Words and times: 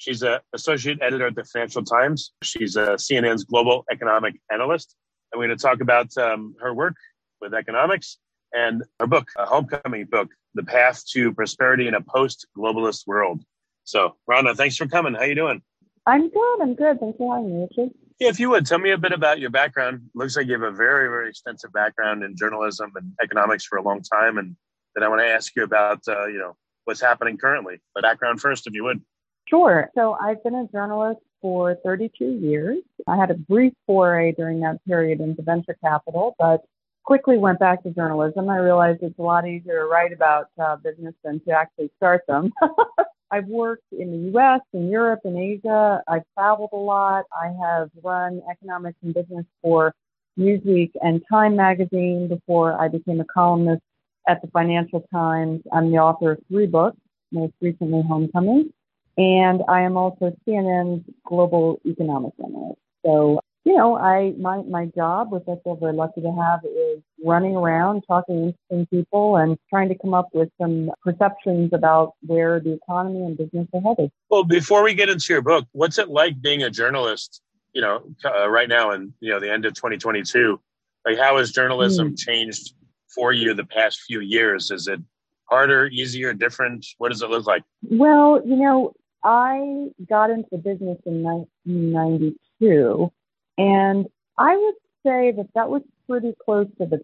She's 0.00 0.22
an 0.22 0.38
associate 0.54 0.98
editor 1.02 1.26
at 1.26 1.34
the 1.34 1.44
Financial 1.44 1.84
Times. 1.84 2.32
She's 2.42 2.74
a 2.74 2.94
CNN's 2.94 3.44
global 3.44 3.84
economic 3.92 4.40
analyst. 4.50 4.96
And 5.30 5.38
we're 5.38 5.48
going 5.48 5.58
to 5.58 5.62
talk 5.62 5.82
about 5.82 6.16
um, 6.16 6.54
her 6.58 6.72
work 6.72 6.96
with 7.42 7.52
economics 7.52 8.16
and 8.54 8.82
her 8.98 9.06
book, 9.06 9.28
a 9.36 9.44
homecoming 9.44 10.06
book, 10.06 10.30
The 10.54 10.62
Path 10.62 11.04
to 11.12 11.34
Prosperity 11.34 11.86
in 11.86 11.92
a 11.92 12.00
Post-Globalist 12.00 13.06
World. 13.06 13.42
So, 13.84 14.16
Rana, 14.26 14.54
thanks 14.54 14.78
for 14.78 14.86
coming. 14.86 15.12
How 15.12 15.24
you 15.24 15.34
doing? 15.34 15.60
I'm 16.06 16.30
good. 16.30 16.62
I'm 16.62 16.74
good. 16.74 16.98
Thanks 16.98 17.18
for 17.18 17.36
having 17.36 17.54
me, 17.54 17.68
Richard. 17.70 17.92
Yeah, 18.18 18.28
if 18.28 18.40
you 18.40 18.48
would 18.48 18.64
tell 18.64 18.78
me 18.78 18.92
a 18.92 18.98
bit 18.98 19.12
about 19.12 19.38
your 19.38 19.50
background. 19.50 20.00
Looks 20.14 20.34
like 20.34 20.46
you 20.46 20.54
have 20.54 20.62
a 20.62 20.70
very, 20.74 21.08
very 21.08 21.28
extensive 21.28 21.74
background 21.74 22.24
in 22.24 22.36
journalism 22.36 22.90
and 22.96 23.12
economics 23.22 23.66
for 23.66 23.76
a 23.76 23.82
long 23.82 24.00
time, 24.00 24.38
and 24.38 24.56
then 24.94 25.04
I 25.04 25.08
want 25.08 25.20
to 25.20 25.26
ask 25.26 25.54
you 25.54 25.62
about, 25.62 26.00
uh, 26.08 26.26
you 26.26 26.38
know, 26.38 26.56
what's 26.86 27.02
happening 27.02 27.36
currently. 27.36 27.82
But 27.94 28.02
background 28.02 28.40
first, 28.40 28.66
if 28.66 28.72
you 28.72 28.84
would. 28.84 29.02
Sure. 29.50 29.90
So 29.96 30.16
I've 30.22 30.42
been 30.44 30.54
a 30.54 30.68
journalist 30.68 31.20
for 31.42 31.76
32 31.84 32.24
years. 32.24 32.78
I 33.08 33.16
had 33.16 33.30
a 33.30 33.34
brief 33.34 33.72
foray 33.86 34.32
during 34.32 34.60
that 34.60 34.78
period 34.86 35.20
into 35.20 35.42
venture 35.42 35.76
capital, 35.82 36.36
but 36.38 36.62
quickly 37.02 37.36
went 37.36 37.58
back 37.58 37.82
to 37.82 37.90
journalism. 37.90 38.48
I 38.48 38.58
realized 38.58 39.00
it's 39.02 39.18
a 39.18 39.22
lot 39.22 39.48
easier 39.48 39.80
to 39.80 39.86
write 39.86 40.12
about 40.12 40.46
uh, 40.62 40.76
business 40.76 41.14
than 41.24 41.40
to 41.40 41.50
actually 41.50 41.90
start 41.96 42.22
them. 42.28 42.52
I've 43.32 43.46
worked 43.46 43.84
in 43.92 44.10
the 44.10 44.38
US, 44.38 44.60
in 44.72 44.88
Europe, 44.88 45.20
in 45.24 45.36
Asia. 45.36 46.00
I've 46.06 46.22
traveled 46.34 46.70
a 46.72 46.76
lot. 46.76 47.24
I 47.32 47.52
have 47.64 47.90
run 48.02 48.42
economics 48.48 48.98
and 49.02 49.12
business 49.12 49.46
for 49.62 49.92
Newsweek 50.38 50.92
and 51.00 51.22
Time 51.28 51.56
magazine 51.56 52.28
before 52.28 52.80
I 52.80 52.86
became 52.86 53.20
a 53.20 53.24
columnist 53.24 53.82
at 54.28 54.40
the 54.42 54.48
Financial 54.48 55.04
Times. 55.12 55.62
I'm 55.72 55.90
the 55.90 55.98
author 55.98 56.32
of 56.32 56.38
three 56.48 56.66
books, 56.66 56.98
most 57.32 57.54
recently 57.60 58.02
Homecoming 58.06 58.72
and 59.20 59.62
I 59.68 59.82
am 59.82 59.98
also 59.98 60.34
CNN's 60.48 61.04
global 61.26 61.78
economics 61.84 62.38
analyst. 62.42 62.80
So, 63.04 63.38
you 63.64 63.76
know, 63.76 63.94
I 63.98 64.32
my 64.38 64.62
my 64.62 64.86
job, 64.86 65.30
which 65.30 65.42
I 65.46 65.56
feel 65.62 65.76
very 65.76 65.92
lucky 65.92 66.22
to 66.22 66.32
have, 66.32 66.60
is 66.64 67.02
running 67.22 67.54
around 67.54 68.02
talking 68.08 68.34
to 68.34 68.42
interesting 68.70 68.86
people 68.86 69.36
and 69.36 69.58
trying 69.68 69.90
to 69.90 69.94
come 69.94 70.14
up 70.14 70.30
with 70.32 70.48
some 70.58 70.90
perceptions 71.04 71.70
about 71.74 72.14
where 72.22 72.60
the 72.60 72.72
economy 72.72 73.20
and 73.26 73.36
business 73.36 73.68
are 73.74 73.82
headed. 73.82 74.10
Well, 74.30 74.44
before 74.44 74.82
we 74.82 74.94
get 74.94 75.10
into 75.10 75.34
your 75.34 75.42
book, 75.42 75.66
what's 75.72 75.98
it 75.98 76.08
like 76.08 76.40
being 76.40 76.62
a 76.62 76.70
journalist? 76.70 77.42
You 77.74 77.82
know, 77.82 78.02
uh, 78.24 78.48
right 78.48 78.70
now, 78.70 78.92
in 78.92 79.12
you 79.20 79.32
know 79.32 79.38
the 79.38 79.52
end 79.52 79.66
of 79.66 79.74
2022, 79.74 80.58
like 81.04 81.18
how 81.18 81.36
has 81.36 81.52
journalism 81.52 82.12
mm. 82.12 82.18
changed 82.18 82.72
for 83.14 83.34
you 83.34 83.52
the 83.52 83.66
past 83.66 84.00
few 84.00 84.20
years? 84.20 84.70
Is 84.70 84.88
it 84.88 85.00
harder, 85.44 85.88
easier, 85.88 86.32
different? 86.32 86.86
What 86.96 87.10
does 87.10 87.20
it 87.20 87.28
look 87.28 87.46
like? 87.46 87.64
Well, 87.82 88.40
you 88.46 88.56
know, 88.56 88.94
I 89.22 89.88
got 90.08 90.30
into 90.30 90.48
the 90.50 90.58
business 90.58 90.98
in 91.04 91.22
1992, 91.22 93.12
and 93.58 94.06
I 94.38 94.56
would 94.56 94.74
say 95.04 95.32
that 95.32 95.48
that 95.54 95.68
was 95.68 95.82
pretty 96.08 96.34
close 96.44 96.66
to 96.78 96.86
the 96.86 97.00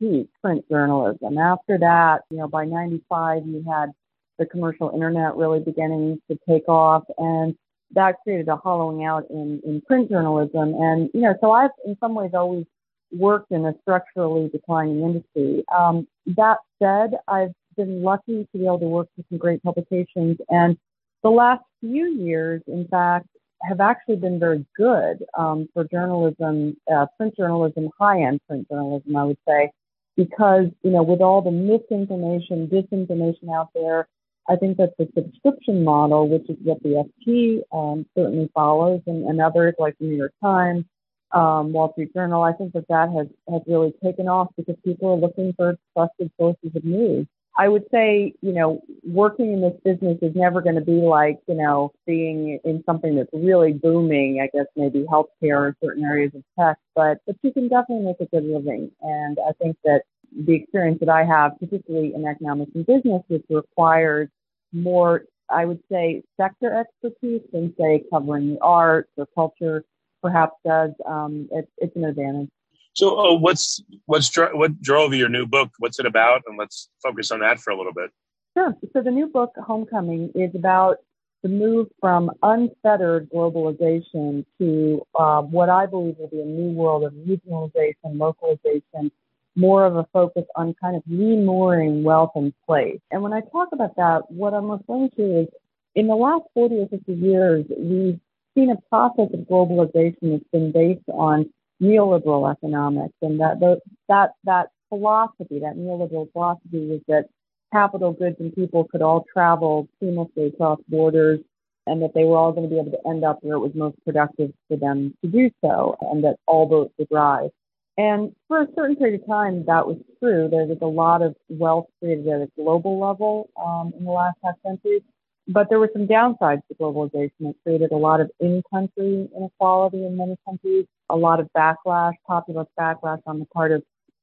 peak 0.00 0.28
print 0.42 0.64
journalism. 0.68 1.38
After 1.38 1.78
that, 1.78 2.22
you 2.30 2.38
know, 2.38 2.48
by 2.48 2.64
95, 2.64 3.46
you 3.46 3.64
had 3.70 3.92
the 4.38 4.46
commercial 4.46 4.90
internet 4.90 5.36
really 5.36 5.60
beginning 5.60 6.20
to 6.30 6.38
take 6.48 6.68
off, 6.68 7.04
and 7.18 7.54
that 7.92 8.16
created 8.22 8.48
a 8.48 8.56
hollowing 8.56 9.04
out 9.04 9.26
in, 9.30 9.60
in 9.64 9.80
print 9.82 10.08
journalism. 10.08 10.74
And, 10.74 11.10
you 11.12 11.20
know, 11.20 11.34
so 11.40 11.52
I've 11.52 11.70
in 11.84 11.96
some 12.00 12.14
ways 12.14 12.30
always 12.34 12.64
worked 13.12 13.50
in 13.50 13.66
a 13.66 13.74
structurally 13.82 14.48
declining 14.48 15.02
industry. 15.02 15.64
Um, 15.76 16.06
that 16.26 16.58
said, 16.80 17.18
I've 17.28 17.52
been 17.76 18.02
lucky 18.02 18.46
to 18.52 18.58
be 18.58 18.64
able 18.64 18.78
to 18.78 18.86
work 18.86 19.08
with 19.16 19.26
some 19.28 19.38
great 19.38 19.62
publications 19.62 20.38
and 20.48 20.76
the 21.22 21.30
last 21.30 21.62
few 21.80 22.06
years, 22.06 22.62
in 22.66 22.86
fact, 22.88 23.26
have 23.62 23.80
actually 23.80 24.16
been 24.16 24.38
very 24.38 24.64
good 24.76 25.22
um, 25.38 25.68
for 25.74 25.84
journalism, 25.84 26.76
uh, 26.92 27.06
print 27.16 27.36
journalism, 27.36 27.90
high-end 27.98 28.40
print 28.48 28.66
journalism, 28.70 29.16
I 29.16 29.24
would 29.24 29.38
say, 29.46 29.70
because 30.16 30.66
you 30.82 30.90
know, 30.90 31.02
with 31.02 31.20
all 31.20 31.42
the 31.42 31.50
misinformation, 31.50 32.68
disinformation 32.68 33.54
out 33.54 33.68
there, 33.74 34.08
I 34.48 34.56
think 34.56 34.78
that 34.78 34.94
the 34.98 35.08
subscription 35.14 35.84
model, 35.84 36.28
which 36.28 36.48
is 36.48 36.56
what 36.62 36.82
the 36.82 37.06
FT 37.28 37.60
um, 37.72 38.06
certainly 38.16 38.50
follows, 38.54 39.02
and, 39.06 39.24
and, 39.26 39.40
others 39.40 39.74
like 39.78 39.96
the 39.98 40.06
New 40.06 40.16
York 40.16 40.32
Times, 40.42 40.84
um, 41.32 41.72
Wall 41.72 41.92
Street 41.92 42.12
Journal, 42.14 42.42
I 42.42 42.52
think 42.52 42.72
that 42.72 42.88
that 42.88 43.10
has 43.10 43.28
has 43.48 43.62
really 43.66 43.92
taken 44.02 44.26
off 44.26 44.48
because 44.56 44.76
people 44.84 45.10
are 45.10 45.16
looking 45.16 45.52
for 45.52 45.76
trusted 45.96 46.30
sources 46.38 46.74
of 46.74 46.84
news. 46.84 47.26
I 47.60 47.68
would 47.68 47.84
say, 47.90 48.32
you 48.40 48.54
know, 48.54 48.82
working 49.04 49.52
in 49.52 49.60
this 49.60 49.74
business 49.84 50.16
is 50.22 50.34
never 50.34 50.62
going 50.62 50.76
to 50.76 50.80
be 50.80 51.02
like, 51.02 51.40
you 51.46 51.56
know, 51.56 51.92
being 52.06 52.58
in 52.64 52.82
something 52.86 53.14
that's 53.14 53.28
really 53.34 53.74
booming. 53.74 54.40
I 54.42 54.48
guess 54.56 54.64
maybe 54.76 55.04
healthcare 55.04 55.68
or 55.68 55.76
certain 55.84 56.02
areas 56.02 56.32
of 56.34 56.42
tech, 56.58 56.78
but 56.96 57.18
but 57.26 57.36
you 57.42 57.52
can 57.52 57.68
definitely 57.68 58.06
make 58.06 58.20
a 58.20 58.24
good 58.34 58.44
living. 58.44 58.90
And 59.02 59.36
I 59.46 59.52
think 59.62 59.76
that 59.84 60.04
the 60.34 60.54
experience 60.54 61.00
that 61.00 61.10
I 61.10 61.22
have, 61.22 61.60
particularly 61.60 62.14
in 62.14 62.24
economics 62.24 62.70
and 62.74 62.86
business, 62.86 63.22
which 63.28 63.44
requires 63.50 64.30
more, 64.72 65.24
I 65.50 65.66
would 65.66 65.82
say, 65.92 66.22
sector 66.40 66.74
expertise 66.74 67.42
than 67.52 67.74
say 67.78 68.04
covering 68.10 68.54
the 68.54 68.60
arts 68.62 69.10
or 69.18 69.26
culture, 69.34 69.84
perhaps 70.22 70.54
does. 70.64 70.92
Um, 71.04 71.46
it, 71.52 71.68
it's 71.76 71.94
an 71.94 72.06
advantage. 72.06 72.48
So, 72.94 73.18
uh, 73.18 73.34
what's 73.38 73.82
what's 74.06 74.34
what 74.36 74.80
drove 74.80 75.14
your 75.14 75.28
new 75.28 75.46
book? 75.46 75.70
What's 75.78 75.98
it 75.98 76.06
about? 76.06 76.42
And 76.46 76.58
let's 76.58 76.88
focus 77.02 77.30
on 77.30 77.40
that 77.40 77.60
for 77.60 77.70
a 77.70 77.76
little 77.76 77.92
bit. 77.92 78.10
Sure. 78.56 78.74
So, 78.92 79.02
the 79.02 79.10
new 79.10 79.28
book, 79.28 79.52
Homecoming, 79.56 80.32
is 80.34 80.54
about 80.54 80.98
the 81.42 81.48
move 81.48 81.88
from 82.00 82.30
unfettered 82.42 83.30
globalization 83.30 84.44
to 84.58 85.06
uh, 85.18 85.40
what 85.42 85.68
I 85.70 85.86
believe 85.86 86.16
will 86.18 86.28
be 86.28 86.40
a 86.40 86.44
new 86.44 86.72
world 86.72 87.04
of 87.04 87.12
regionalization, 87.12 88.18
localization, 88.18 89.10
more 89.56 89.86
of 89.86 89.96
a 89.96 90.06
focus 90.12 90.44
on 90.56 90.74
kind 90.74 90.96
of 90.96 91.02
remooring 91.08 92.02
wealth 92.02 92.32
in 92.34 92.52
place. 92.66 93.00
And 93.10 93.22
when 93.22 93.32
I 93.32 93.40
talk 93.40 93.68
about 93.72 93.96
that, 93.96 94.30
what 94.30 94.52
I'm 94.52 94.70
referring 94.70 95.10
to 95.16 95.40
is 95.42 95.48
in 95.94 96.08
the 96.08 96.14
last 96.14 96.44
40 96.54 96.76
or 96.76 96.88
50 96.88 97.12
years, 97.12 97.64
we've 97.76 98.20
seen 98.54 98.70
a 98.70 98.76
process 98.88 99.28
of 99.32 99.40
globalization 99.40 100.32
that's 100.32 100.44
been 100.52 100.72
based 100.72 101.08
on 101.08 101.50
neoliberal 101.80 102.50
economics, 102.50 103.14
and 103.22 103.40
that 103.40 103.60
that 104.08 104.30
that 104.44 104.68
philosophy, 104.88 105.60
that 105.60 105.76
neoliberal 105.76 106.30
philosophy, 106.32 106.86
was 106.88 107.00
that 107.08 107.26
capital 107.72 108.12
goods 108.12 108.36
and 108.40 108.54
people 108.54 108.84
could 108.84 109.02
all 109.02 109.24
travel 109.32 109.88
seamlessly 110.02 110.52
across 110.52 110.78
borders, 110.88 111.40
and 111.86 112.02
that 112.02 112.12
they 112.14 112.24
were 112.24 112.36
all 112.36 112.52
going 112.52 112.68
to 112.68 112.74
be 112.74 112.80
able 112.80 112.90
to 112.90 113.08
end 113.08 113.24
up 113.24 113.38
where 113.42 113.56
it 113.56 113.60
was 113.60 113.72
most 113.74 113.96
productive 114.04 114.52
for 114.68 114.76
them 114.76 115.14
to 115.22 115.30
do 115.30 115.50
so, 115.64 115.96
and 116.00 116.24
that 116.24 116.36
all 116.46 116.66
boats 116.66 116.92
would 116.98 117.08
rise. 117.10 117.50
And 117.96 118.34
for 118.48 118.62
a 118.62 118.66
certain 118.74 118.96
period 118.96 119.20
of 119.20 119.26
time, 119.26 119.64
that 119.66 119.86
was 119.86 119.98
true. 120.20 120.48
There 120.50 120.64
was 120.64 120.78
a 120.80 120.86
lot 120.86 121.22
of 121.22 121.34
wealth 121.48 121.86
created 121.98 122.28
at 122.28 122.40
a 122.40 122.48
global 122.56 122.98
level 122.98 123.50
um, 123.62 123.92
in 123.98 124.04
the 124.04 124.10
last 124.10 124.36
half 124.42 124.54
century. 124.64 125.02
But 125.48 125.68
there 125.68 125.80
were 125.80 125.90
some 125.92 126.06
downsides 126.06 126.62
to 126.68 126.74
globalization. 126.80 127.30
It 127.40 127.56
created 127.64 127.92
a 127.92 127.96
lot 127.96 128.20
of 128.20 128.30
in-country 128.40 129.28
inequality 129.36 130.04
in 130.04 130.16
many 130.16 130.36
countries, 130.46 130.86
a 131.08 131.16
lot 131.16 131.40
of 131.40 131.48
backlash, 131.56 132.12
populist 132.26 132.70
backlash 132.78 133.20
on 133.26 133.40
the 133.40 133.46
part 133.46 133.72
of 133.72 133.82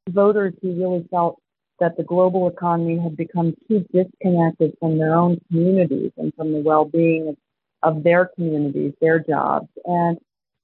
voters 0.09 0.53
who 0.61 0.73
really 0.73 1.05
felt 1.11 1.41
that 1.79 1.97
the 1.97 2.03
global 2.03 2.47
economy 2.47 2.97
had 2.97 3.15
become 3.15 3.55
too 3.67 3.85
disconnected 3.93 4.73
from 4.79 4.97
their 4.97 5.15
own 5.15 5.39
communities 5.49 6.11
and 6.17 6.33
from 6.35 6.53
the 6.53 6.59
well-being 6.59 7.27
of, 7.27 7.37
of 7.83 8.03
their 8.03 8.31
communities, 8.35 8.93
their 9.01 9.19
jobs. 9.19 9.67
And 9.85 10.17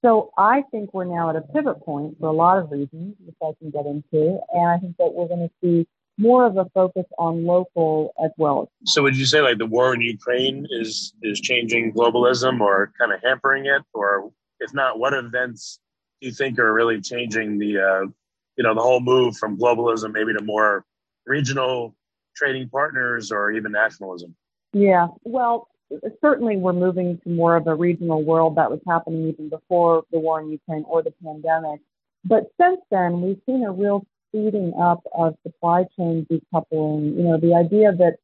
so 0.03 0.31
I 0.37 0.63
think 0.71 0.93
we're 0.93 1.05
now 1.05 1.29
at 1.29 1.35
a 1.35 1.41
pivot 1.41 1.83
point 1.85 2.17
for 2.19 2.27
a 2.27 2.33
lot 2.33 2.57
of 2.57 2.71
reasons, 2.71 3.15
which 3.25 3.35
I 3.41 3.51
can 3.59 3.69
get 3.69 3.85
into. 3.85 4.39
And 4.53 4.69
I 4.69 4.77
think 4.77 4.97
that 4.97 5.13
we're 5.13 5.27
going 5.27 5.47
to 5.47 5.53
see 5.61 5.87
more 6.17 6.45
of 6.45 6.57
a 6.57 6.65
focus 6.73 7.05
on 7.17 7.45
local 7.45 8.13
as 8.23 8.31
well. 8.37 8.69
So 8.85 9.01
would 9.03 9.17
you 9.17 9.25
say 9.25 9.41
like 9.41 9.57
the 9.57 9.65
war 9.65 9.93
in 9.93 10.01
Ukraine 10.01 10.67
is 10.69 11.13
is 11.21 11.39
changing 11.39 11.93
globalism 11.93 12.61
or 12.61 12.91
kind 12.99 13.11
of 13.11 13.19
hampering 13.23 13.65
it 13.65 13.81
or 13.93 14.31
if 14.63 14.73
not, 14.73 14.97
what 14.97 15.13
events 15.13 15.79
do 16.21 16.27
you 16.27 16.33
think 16.33 16.57
are 16.57 16.73
really 16.73 17.01
changing 17.01 17.59
the, 17.59 17.77
uh, 17.77 18.01
you 18.55 18.63
know, 18.63 18.73
the 18.73 18.81
whole 18.81 19.01
move 19.01 19.37
from 19.37 19.57
globalism 19.57 20.13
maybe 20.13 20.33
to 20.33 20.43
more 20.43 20.85
regional 21.25 21.95
trading 22.35 22.69
partners 22.69 23.31
or 23.31 23.51
even 23.51 23.71
nationalism? 23.71 24.35
Yeah, 24.71 25.07
well, 25.23 25.67
certainly 26.21 26.57
we're 26.57 26.73
moving 26.73 27.19
to 27.23 27.29
more 27.29 27.55
of 27.55 27.67
a 27.67 27.75
regional 27.75 28.23
world 28.23 28.55
that 28.55 28.71
was 28.71 28.79
happening 28.87 29.27
even 29.27 29.49
before 29.49 30.03
the 30.11 30.19
war 30.19 30.41
in 30.41 30.49
Ukraine 30.49 30.85
or 30.87 31.03
the 31.03 31.13
pandemic. 31.23 31.81
But 32.25 32.51
since 32.59 32.79
then, 32.89 33.21
we've 33.21 33.41
seen 33.45 33.63
a 33.63 33.71
real 33.71 34.05
speeding 34.33 34.73
up 34.81 35.03
of 35.13 35.35
supply 35.43 35.85
chain 35.97 36.25
decoupling. 36.29 37.15
You 37.15 37.23
know, 37.23 37.37
the 37.37 37.53
idea 37.53 37.91
that 37.93 38.17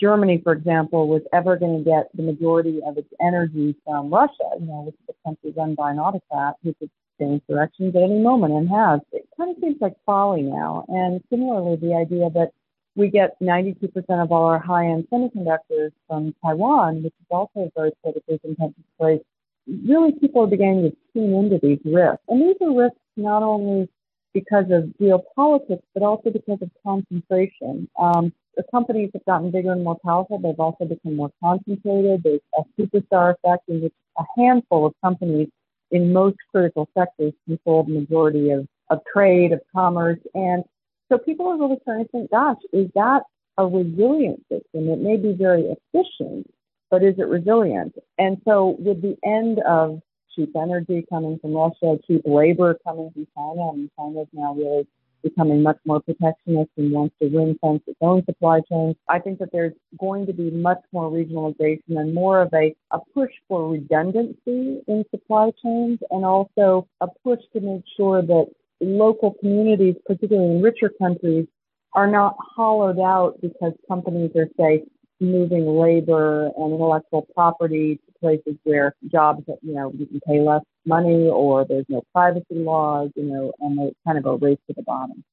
Germany, 0.00 0.40
for 0.42 0.52
example, 0.52 1.08
was 1.08 1.22
ever 1.32 1.56
going 1.56 1.78
to 1.78 1.84
get 1.84 2.08
the 2.14 2.22
majority 2.22 2.80
of 2.86 2.96
its 2.96 3.12
energy 3.20 3.74
from 3.84 4.12
Russia, 4.12 4.48
you 4.58 4.66
know, 4.66 4.82
which 4.86 4.94
is 4.94 5.14
a 5.14 5.28
country 5.28 5.52
run 5.56 5.74
by 5.74 5.90
an 5.90 5.98
autocrat 5.98 6.54
who 6.62 6.74
could 6.74 6.90
change 7.20 7.42
directions 7.48 7.94
at 7.94 8.02
any 8.02 8.20
moment 8.20 8.54
and 8.54 8.68
has, 8.70 9.00
it 9.12 9.28
kind 9.36 9.50
of 9.50 9.56
seems 9.60 9.76
like 9.80 9.94
folly 10.06 10.42
now. 10.42 10.84
And 10.88 11.22
similarly, 11.28 11.76
the 11.76 11.94
idea 11.94 12.30
that 12.30 12.52
we 12.96 13.08
get 13.08 13.36
92% 13.40 13.76
of 14.22 14.32
all 14.32 14.46
our 14.46 14.58
high-end 14.58 15.06
semiconductors 15.12 15.92
from 16.08 16.34
Taiwan, 16.42 17.02
which 17.02 17.14
is 17.20 17.26
also 17.30 17.60
a 17.60 17.70
very 17.76 17.92
politically 18.02 18.38
contentious 18.38 18.84
place. 18.98 19.20
Really, 19.66 20.12
people 20.12 20.44
are 20.44 20.46
beginning 20.46 20.90
to 20.90 20.96
tune 21.12 21.34
into 21.34 21.58
these 21.62 21.78
risks. 21.84 22.22
And 22.28 22.42
these 22.42 22.56
are 22.60 22.74
risks 22.74 22.98
not 23.16 23.42
only 23.42 23.88
because 24.32 24.66
of 24.70 24.84
geopolitics, 25.00 25.82
but 25.94 26.02
also 26.02 26.30
because 26.30 26.58
of 26.62 26.70
concentration. 26.84 27.88
Um, 27.98 28.32
the 28.56 28.64
companies 28.70 29.10
have 29.14 29.24
gotten 29.24 29.50
bigger 29.50 29.72
and 29.72 29.84
more 29.84 29.98
powerful. 30.04 30.38
They've 30.38 30.58
also 30.58 30.84
become 30.84 31.16
more 31.16 31.32
concentrated. 31.42 32.22
There's 32.22 32.40
a 32.58 32.62
superstar 32.78 33.34
effect 33.34 33.68
in 33.68 33.82
which 33.82 33.94
a 34.18 34.24
handful 34.36 34.86
of 34.86 34.94
companies 35.02 35.48
in 35.90 36.12
most 36.12 36.36
critical 36.50 36.88
sectors 36.96 37.32
control 37.46 37.84
the 37.84 37.92
majority 37.92 38.50
of, 38.50 38.66
of 38.90 39.00
trade, 39.12 39.52
of 39.52 39.60
commerce. 39.74 40.18
And 40.34 40.64
so 41.10 41.18
people 41.18 41.48
are 41.48 41.58
really 41.58 41.78
trying 41.84 42.04
to 42.04 42.10
think, 42.10 42.30
gosh, 42.30 42.58
is 42.72 42.88
that 42.94 43.22
a 43.58 43.66
resilient 43.66 44.40
system? 44.50 44.88
It 44.88 45.00
may 45.00 45.16
be 45.16 45.32
very 45.32 45.64
efficient, 45.64 46.48
but 46.90 47.02
is 47.02 47.14
it 47.18 47.26
resilient? 47.26 47.94
And 48.18 48.40
so 48.46 48.76
with 48.78 49.02
the 49.02 49.16
end 49.24 49.60
of 49.68 50.00
cheap 50.40 50.56
energy 50.56 51.04
coming 51.08 51.38
from 51.38 51.54
Russia, 51.54 51.98
cheap 52.06 52.22
labor 52.24 52.78
coming 52.86 53.10
from 53.12 53.26
China, 53.36 53.70
and 53.70 53.90
China 53.96 54.22
is 54.22 54.28
now 54.32 54.54
really 54.54 54.86
becoming 55.22 55.62
much 55.62 55.76
more 55.84 56.00
protectionist 56.00 56.70
and 56.78 56.92
wants 56.92 57.14
to 57.20 57.28
ring 57.28 57.54
fence 57.60 57.82
its 57.86 57.98
own 58.00 58.24
supply 58.24 58.60
chain. 58.70 58.96
I 59.06 59.18
think 59.18 59.38
that 59.40 59.50
there's 59.52 59.74
going 59.98 60.26
to 60.26 60.32
be 60.32 60.50
much 60.50 60.80
more 60.92 61.10
regionalization 61.10 61.80
and 61.88 62.14
more 62.14 62.40
of 62.40 62.52
a, 62.54 62.74
a 62.90 62.98
push 63.12 63.30
for 63.46 63.70
redundancy 63.70 64.80
in 64.88 65.04
supply 65.10 65.50
chains 65.62 65.98
and 66.10 66.24
also 66.24 66.88
a 67.02 67.08
push 67.22 67.40
to 67.52 67.60
make 67.60 67.82
sure 67.98 68.22
that 68.22 68.46
local 68.80 69.34
communities, 69.34 69.96
particularly 70.06 70.56
in 70.56 70.62
richer 70.62 70.90
countries, 70.98 71.46
are 71.92 72.06
not 72.06 72.36
hollowed 72.56 72.98
out 72.98 73.38
because 73.42 73.72
companies 73.88 74.30
are, 74.36 74.48
say, 74.58 74.84
moving 75.20 75.66
labor 75.66 76.46
and 76.56 76.72
intellectual 76.72 77.26
property 77.34 77.96
to 77.96 78.18
places 78.20 78.58
where 78.64 78.94
jobs, 79.10 79.44
you 79.62 79.74
know, 79.74 79.92
you 79.96 80.06
can 80.06 80.20
pay 80.26 80.40
less 80.40 80.62
money 80.86 81.28
or 81.28 81.64
there's 81.64 81.86
no 81.88 82.02
privacy 82.12 82.44
laws, 82.50 83.10
you 83.14 83.24
know, 83.24 83.52
and 83.60 83.78
they 83.78 83.92
kind 84.06 84.18
of 84.18 84.26
a 84.26 84.36
race 84.36 84.58
to 84.66 84.74
the 84.74 84.82
bottom. 84.82 85.24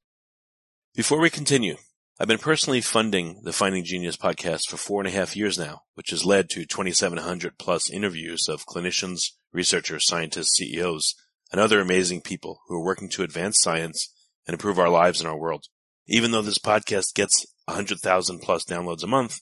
Before 0.96 1.20
we 1.20 1.30
continue, 1.30 1.78
I've 2.20 2.28
been 2.28 2.40
personally 2.40 2.82
funding 2.82 3.42
the 3.44 3.54
Finding 3.54 3.84
Genius 3.84 4.18
podcast 4.18 4.62
for 4.70 4.78
four 4.78 5.02
and 5.02 5.08
a 5.08 5.12
half 5.12 5.36
years 5.36 5.60
now, 5.60 5.84
which 5.94 6.10
has 6.10 6.26
led 6.26 6.50
to 6.50 6.66
2,700 6.66 7.60
plus 7.60 7.92
interviews 7.92 8.48
of 8.50 8.66
clinicians, 8.66 9.34
researchers, 9.54 10.08
scientists, 10.08 10.58
CEOs, 10.58 11.14
and 11.52 11.62
other 11.62 11.80
amazing 11.80 12.22
people 12.22 12.62
who 12.68 12.76
are 12.76 12.84
working 12.84 13.10
to 13.10 13.24
advance 13.24 13.60
science 13.62 14.12
and 14.48 14.54
improve 14.56 14.80
our 14.80 14.90
lives 14.90 15.22
and 15.22 15.30
our 15.30 15.38
world. 15.38 15.66
Even 16.08 16.32
though 16.32 16.42
this 16.42 16.58
podcast 16.58 17.14
gets 17.14 17.46
100,000 17.66 18.40
plus 18.40 18.64
downloads 18.64 19.04
a 19.04 19.08
month, 19.08 19.42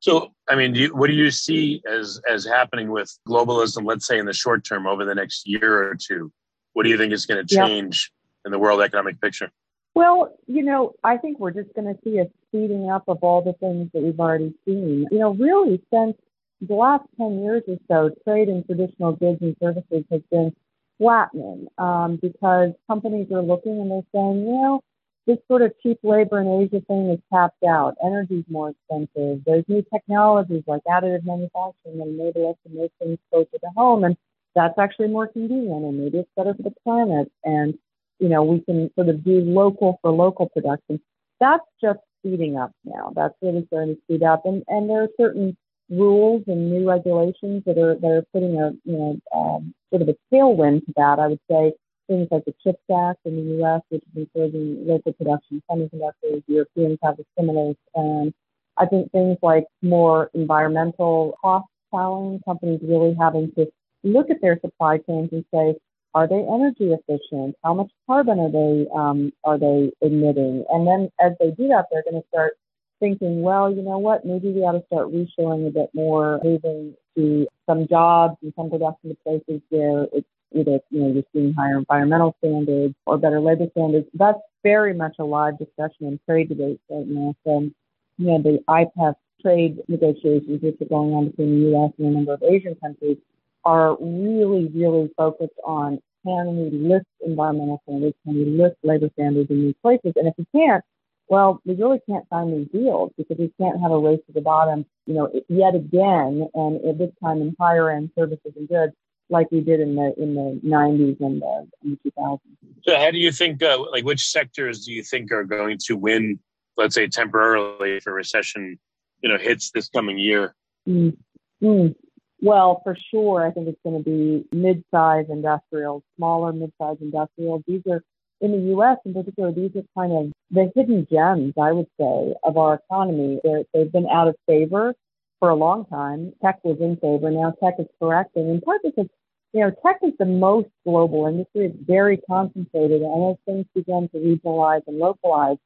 So, 0.00 0.32
I 0.48 0.54
mean, 0.54 0.72
do 0.72 0.80
you, 0.80 0.94
what 0.94 1.08
do 1.08 1.14
you 1.14 1.30
see 1.30 1.82
as 1.90 2.20
as 2.30 2.44
happening 2.44 2.90
with 2.90 3.10
globalism? 3.26 3.84
Let's 3.84 4.06
say 4.06 4.18
in 4.18 4.26
the 4.26 4.32
short 4.32 4.64
term, 4.64 4.86
over 4.86 5.04
the 5.04 5.14
next 5.14 5.46
year 5.46 5.90
or 5.90 5.96
two, 5.96 6.32
what 6.72 6.84
do 6.84 6.90
you 6.90 6.96
think 6.96 7.12
is 7.12 7.26
going 7.26 7.44
to 7.44 7.54
change 7.54 8.12
in 8.44 8.52
the 8.52 8.58
world 8.58 8.80
economic 8.80 9.20
picture? 9.20 9.50
Well, 9.94 10.36
you 10.46 10.62
know, 10.62 10.94
I 11.02 11.16
think 11.16 11.40
we're 11.40 11.50
just 11.50 11.74
going 11.74 11.92
to 11.92 12.00
see 12.04 12.18
a 12.18 12.28
speeding 12.46 12.88
up 12.88 13.04
of 13.08 13.18
all 13.22 13.42
the 13.42 13.54
things 13.54 13.90
that 13.92 14.02
we've 14.02 14.20
already 14.20 14.54
seen. 14.64 15.06
You 15.10 15.18
know, 15.18 15.34
really 15.34 15.82
since 15.92 16.16
the 16.60 16.74
last 16.74 17.04
10 17.18 17.42
years 17.42 17.62
or 17.66 17.78
so, 17.88 18.14
trade 18.24 18.48
in 18.48 18.62
traditional 18.64 19.12
goods 19.12 19.42
and 19.42 19.56
services 19.60 20.04
has 20.10 20.20
been 20.30 20.54
flattening 20.98 21.68
um, 21.78 22.16
because 22.20 22.72
companies 22.88 23.30
are 23.32 23.42
looking 23.42 23.80
and 23.80 23.90
they're 23.90 24.02
saying, 24.14 24.46
you 24.46 24.52
know, 24.52 24.82
this 25.28 25.38
sort 25.46 25.60
of 25.60 25.72
cheap 25.82 25.98
labor 26.02 26.40
in 26.40 26.48
Asia 26.48 26.82
thing 26.86 27.10
is 27.10 27.20
tapped 27.30 27.62
out. 27.62 27.96
Energy 28.02 28.36
is 28.36 28.44
more 28.48 28.70
expensive. 28.70 29.44
There's 29.44 29.64
new 29.68 29.84
technologies 29.92 30.62
like 30.66 30.80
additive 30.88 31.24
manufacturing 31.26 31.98
that 31.98 32.08
enable 32.08 32.50
us 32.50 32.56
to 32.66 32.76
make 32.76 32.90
things 32.98 33.18
closer 33.30 33.58
to 33.60 33.68
home. 33.76 34.04
And 34.04 34.16
that's 34.54 34.78
actually 34.78 35.08
more 35.08 35.26
convenient 35.26 35.84
and 35.84 36.02
maybe 36.02 36.18
it's 36.18 36.30
better 36.34 36.54
for 36.54 36.62
the 36.62 36.74
planet. 36.82 37.30
And, 37.44 37.74
you 38.18 38.30
know, 38.30 38.42
we 38.42 38.60
can 38.60 38.90
sort 38.94 39.10
of 39.10 39.22
do 39.22 39.40
local 39.40 39.98
for 40.00 40.10
local 40.10 40.48
production. 40.48 40.98
That's 41.40 41.64
just 41.78 42.00
speeding 42.20 42.56
up 42.56 42.72
now. 42.84 43.12
That's 43.14 43.34
really 43.42 43.66
starting 43.66 43.96
to 43.96 44.00
speed 44.04 44.22
up. 44.22 44.46
And, 44.46 44.64
and 44.68 44.88
there 44.88 45.02
are 45.02 45.08
certain 45.20 45.58
rules 45.90 46.42
and 46.46 46.70
new 46.70 46.88
regulations 46.88 47.64
that 47.66 47.76
are, 47.76 47.96
that 47.96 48.10
are 48.10 48.24
putting 48.32 48.58
a, 48.58 48.72
you 48.84 48.96
know, 48.96 49.18
um, 49.34 49.74
sort 49.90 50.00
of 50.00 50.08
a 50.08 50.16
tailwind 50.34 50.86
to 50.86 50.92
that. 50.96 51.18
I 51.18 51.26
would 51.26 51.40
say 51.50 51.74
things 52.08 52.28
like 52.30 52.44
the 52.44 52.54
CHIPS 52.64 52.82
Act 52.90 53.20
in 53.24 53.36
the 53.36 53.56
U.S., 53.58 53.82
which 53.90 54.02
is 54.02 54.26
encouraging 54.26 54.86
local 54.86 55.12
production 55.12 55.62
semiconductors. 55.70 56.42
Europeans 56.46 56.98
have 57.02 57.18
a 57.18 57.24
similar 57.38 57.74
plan. 57.94 58.34
I 58.76 58.86
think 58.86 59.12
things 59.12 59.38
like 59.42 59.64
more 59.82 60.30
environmental 60.34 61.36
cost 61.42 61.66
challenge, 61.92 62.42
companies 62.44 62.80
really 62.82 63.14
having 63.18 63.52
to 63.52 63.66
look 64.02 64.30
at 64.30 64.40
their 64.40 64.58
supply 64.60 64.98
chains 64.98 65.30
and 65.32 65.44
say, 65.52 65.74
are 66.14 66.26
they 66.26 66.36
energy 66.36 66.92
efficient? 66.92 67.54
How 67.62 67.74
much 67.74 67.90
carbon 68.06 68.38
are 68.40 68.50
they 68.50 68.86
um, 68.94 69.32
are 69.44 69.58
they 69.58 69.92
emitting? 70.00 70.64
And 70.70 70.86
then 70.86 71.10
as 71.20 71.32
they 71.38 71.50
do 71.50 71.68
that, 71.68 71.86
they're 71.90 72.02
going 72.08 72.20
to 72.22 72.28
start 72.28 72.54
thinking, 73.00 73.42
well, 73.42 73.70
you 73.72 73.82
know 73.82 73.98
what? 73.98 74.24
Maybe 74.24 74.50
we 74.50 74.62
ought 74.62 74.72
to 74.72 74.84
start 74.86 75.12
reshoring 75.12 75.66
a 75.66 75.70
bit 75.70 75.90
more, 75.94 76.40
moving 76.42 76.94
to 77.16 77.46
some 77.66 77.86
jobs 77.86 78.36
and 78.42 78.52
some 78.56 78.70
production 78.70 79.10
to 79.10 79.16
places 79.22 79.60
where 79.68 80.06
it's 80.12 80.26
either 80.54 80.80
you 80.90 81.00
know 81.00 81.12
you're 81.12 81.22
seeing 81.32 81.54
higher 81.54 81.78
environmental 81.78 82.36
standards 82.38 82.94
or 83.06 83.18
better 83.18 83.40
labor 83.40 83.66
standards. 83.72 84.06
That's 84.14 84.38
very 84.62 84.94
much 84.94 85.16
a 85.18 85.24
live 85.24 85.58
discussion 85.58 86.06
in 86.06 86.20
trade 86.26 86.48
debates 86.48 86.82
right 86.90 87.06
now. 87.06 87.34
So, 87.44 87.70
you 88.18 88.26
know, 88.26 88.42
the 88.42 88.58
IPEF 88.68 89.14
trade 89.40 89.78
negotiations 89.88 90.62
which 90.62 90.80
are 90.80 90.84
going 90.86 91.12
on 91.14 91.28
between 91.30 91.62
the 91.62 91.68
U.S. 91.70 91.92
and 91.98 92.08
a 92.08 92.10
number 92.10 92.34
of 92.34 92.42
Asian 92.42 92.74
countries 92.76 93.18
are 93.64 93.96
really, 94.00 94.66
really 94.74 95.10
focused 95.16 95.58
on 95.64 96.00
can 96.24 96.56
we 96.56 96.70
lift 96.70 97.06
environmental 97.24 97.80
standards, 97.84 98.16
can 98.24 98.34
we 98.34 98.44
lift 98.44 98.76
labor 98.82 99.08
standards 99.14 99.50
in 99.50 99.62
these 99.62 99.74
places, 99.82 100.12
and 100.16 100.26
if 100.26 100.34
we 100.36 100.46
can't, 100.54 100.84
well, 101.28 101.60
we 101.64 101.74
really 101.74 102.00
can't 102.08 102.24
sign 102.30 102.50
these 102.50 102.68
deals 102.72 103.12
because 103.16 103.36
we 103.38 103.52
can't 103.60 103.80
have 103.80 103.92
a 103.92 103.98
race 103.98 104.20
to 104.26 104.32
the 104.32 104.40
bottom, 104.40 104.84
you 105.06 105.14
know, 105.14 105.30
yet 105.48 105.74
again, 105.74 106.48
and 106.54 106.84
at 106.84 106.98
this 106.98 107.10
time 107.22 107.40
in 107.40 107.54
higher 107.60 107.90
end 107.90 108.10
services 108.18 108.52
and 108.56 108.68
goods, 108.68 108.92
like 109.30 109.50
we 109.50 109.60
did 109.60 109.80
in 109.80 109.94
the 109.94 110.14
in 110.16 110.34
the 110.34 110.60
90s 110.64 111.20
and 111.20 111.42
the, 111.42 111.68
in 111.84 111.98
the 112.02 112.10
2000s. 112.10 112.40
So, 112.82 112.96
how 112.96 113.10
do 113.10 113.18
you 113.18 113.32
think, 113.32 113.62
uh, 113.62 113.78
like, 113.90 114.04
which 114.04 114.26
sectors 114.26 114.84
do 114.84 114.92
you 114.92 115.02
think 115.02 115.30
are 115.32 115.44
going 115.44 115.78
to 115.86 115.96
win, 115.96 116.38
let's 116.76 116.94
say, 116.94 117.06
temporarily 117.06 117.96
if 117.96 118.06
a 118.06 118.12
recession, 118.12 118.78
you 119.22 119.28
know, 119.28 119.38
hits 119.38 119.70
this 119.70 119.88
coming 119.88 120.18
year? 120.18 120.54
Mm. 120.88 121.16
Mm. 121.62 121.94
Well, 122.40 122.80
for 122.84 122.96
sure, 123.10 123.46
I 123.46 123.50
think 123.50 123.68
it's 123.68 123.80
going 123.84 124.02
to 124.02 124.08
be 124.08 124.46
mid-sized 124.56 125.28
industrial, 125.28 126.04
smaller 126.16 126.52
mid-sized 126.52 127.02
industrial. 127.02 127.62
These 127.66 127.82
are 127.90 128.02
in 128.40 128.52
the 128.52 128.68
U.S. 128.68 128.98
in 129.04 129.12
particular. 129.12 129.50
These 129.50 129.72
are 129.74 129.82
kind 129.96 130.12
of 130.12 130.32
the 130.50 130.70
hidden 130.74 131.06
gems, 131.10 131.54
I 131.60 131.72
would 131.72 131.88
say, 131.98 132.34
of 132.44 132.56
our 132.56 132.74
economy. 132.74 133.40
They're, 133.42 133.64
they've 133.74 133.90
been 133.90 134.06
out 134.08 134.28
of 134.28 134.36
favor 134.46 134.94
for 135.38 135.50
a 135.50 135.54
long 135.54 135.84
time. 135.86 136.32
Tech 136.42 136.60
was 136.64 136.78
in 136.80 136.96
favor. 136.96 137.30
Now 137.30 137.54
tech 137.62 137.74
is 137.78 137.86
correcting 138.00 138.48
in 138.48 138.60
part 138.60 138.80
because 138.84 139.06
you 139.52 139.60
know, 139.60 139.70
tech 139.84 139.98
is 140.02 140.12
the 140.18 140.26
most 140.26 140.68
global 140.84 141.26
industry. 141.26 141.66
It's 141.66 141.76
very 141.86 142.18
concentrated. 142.28 143.02
And 143.02 143.30
as 143.30 143.36
things 143.46 143.66
begin 143.74 144.08
to 144.12 144.18
regionalize 144.18 144.82
and 144.86 144.98
localize, 144.98 145.56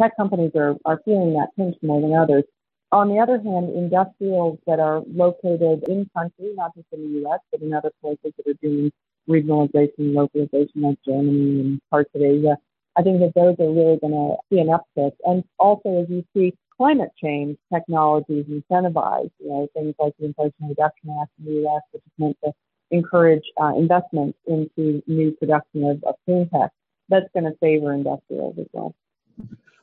tech 0.00 0.16
companies 0.16 0.52
are, 0.54 0.76
are 0.84 1.00
feeling 1.04 1.34
that 1.34 1.48
pinch 1.56 1.76
more 1.82 2.00
than 2.00 2.14
others. 2.14 2.44
On 2.92 3.08
the 3.08 3.18
other 3.18 3.38
hand, 3.38 3.74
industrials 3.74 4.58
that 4.66 4.78
are 4.78 5.02
located 5.08 5.82
in 5.88 6.08
country, 6.14 6.52
not 6.54 6.74
just 6.76 6.86
in 6.92 7.02
the 7.02 7.20
U.S., 7.20 7.40
but 7.50 7.62
in 7.62 7.72
other 7.72 7.90
places 8.02 8.32
that 8.36 8.46
are 8.46 8.58
doing 8.62 8.92
regionalization, 9.28 10.14
localization, 10.14 10.82
like 10.82 10.98
Germany 11.04 11.60
and 11.60 11.80
parts 11.90 12.10
of 12.14 12.20
Asia, 12.20 12.56
I 12.96 13.02
think 13.02 13.20
that 13.20 13.32
those 13.34 13.56
are 13.58 13.72
really 13.72 13.98
going 13.98 14.12
to 14.12 14.36
see 14.50 14.60
an 14.60 14.68
uptick. 14.68 15.12
And 15.24 15.42
also, 15.58 16.02
as 16.02 16.10
you 16.10 16.24
see 16.36 16.54
climate 16.82 17.12
change 17.22 17.56
technologies 17.72 18.44
incentivized, 18.46 19.30
you 19.38 19.48
know, 19.48 19.68
things 19.72 19.94
like 20.00 20.12
the 20.18 20.26
Inflation 20.26 20.68
Reduction 20.68 21.16
Act 21.22 21.30
in 21.38 21.44
the 21.44 21.60
U.S., 21.60 21.82
which 21.92 22.02
is 22.04 22.12
meant 22.18 22.36
to 22.44 22.52
encourage 22.90 23.44
uh, 23.60 23.72
investment 23.76 24.34
into 24.48 25.00
new 25.06 25.30
production 25.30 25.84
of, 25.84 26.02
of 26.02 26.16
clean 26.24 26.48
tech, 26.48 26.72
that's 27.08 27.26
going 27.34 27.44
to 27.44 27.56
favor 27.58 27.92
industrials 27.92 28.56
as 28.58 28.66
well. 28.72 28.96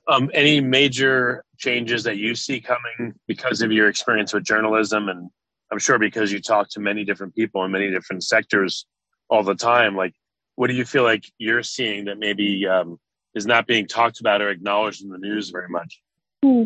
Um, 0.10 0.30
any 0.34 0.60
major 0.60 1.46
changes 1.58 2.04
that 2.04 2.18
you 2.18 2.36
see 2.36 2.60
coming 2.60 3.14
because 3.28 3.62
of 3.62 3.72
your 3.72 3.88
experience 3.88 4.34
with 4.34 4.44
journalism, 4.44 5.08
and 5.08 5.30
I'm 5.72 5.80
sure 5.80 6.00
because 6.00 6.34
you 6.34 6.42
talk 6.42 6.68
to 6.72 6.82
many 6.82 7.06
different 7.06 7.34
people 7.34 7.64
in 7.64 7.72
many 7.72 7.90
different 7.90 8.26
sectors 8.26 8.86
all 9.30 9.44
the 9.44 9.56
time. 9.56 9.96
Like, 9.96 10.16
what 10.56 10.68
do 10.68 10.74
you 10.74 10.84
feel 10.84 11.04
like 11.04 11.24
you're 11.38 11.64
seeing 11.64 12.04
that 12.06 12.20
maybe 12.20 12.68
um, 12.68 13.00
is 13.36 13.46
not 13.46 13.68
being 13.68 13.88
talked 13.88 14.20
about 14.20 14.42
or 14.42 14.50
acknowledged 14.50 15.02
in 15.02 15.08
the 15.08 15.18
news 15.18 15.50
very 15.50 15.70
much? 15.70 16.02
Hmm. 16.44 16.66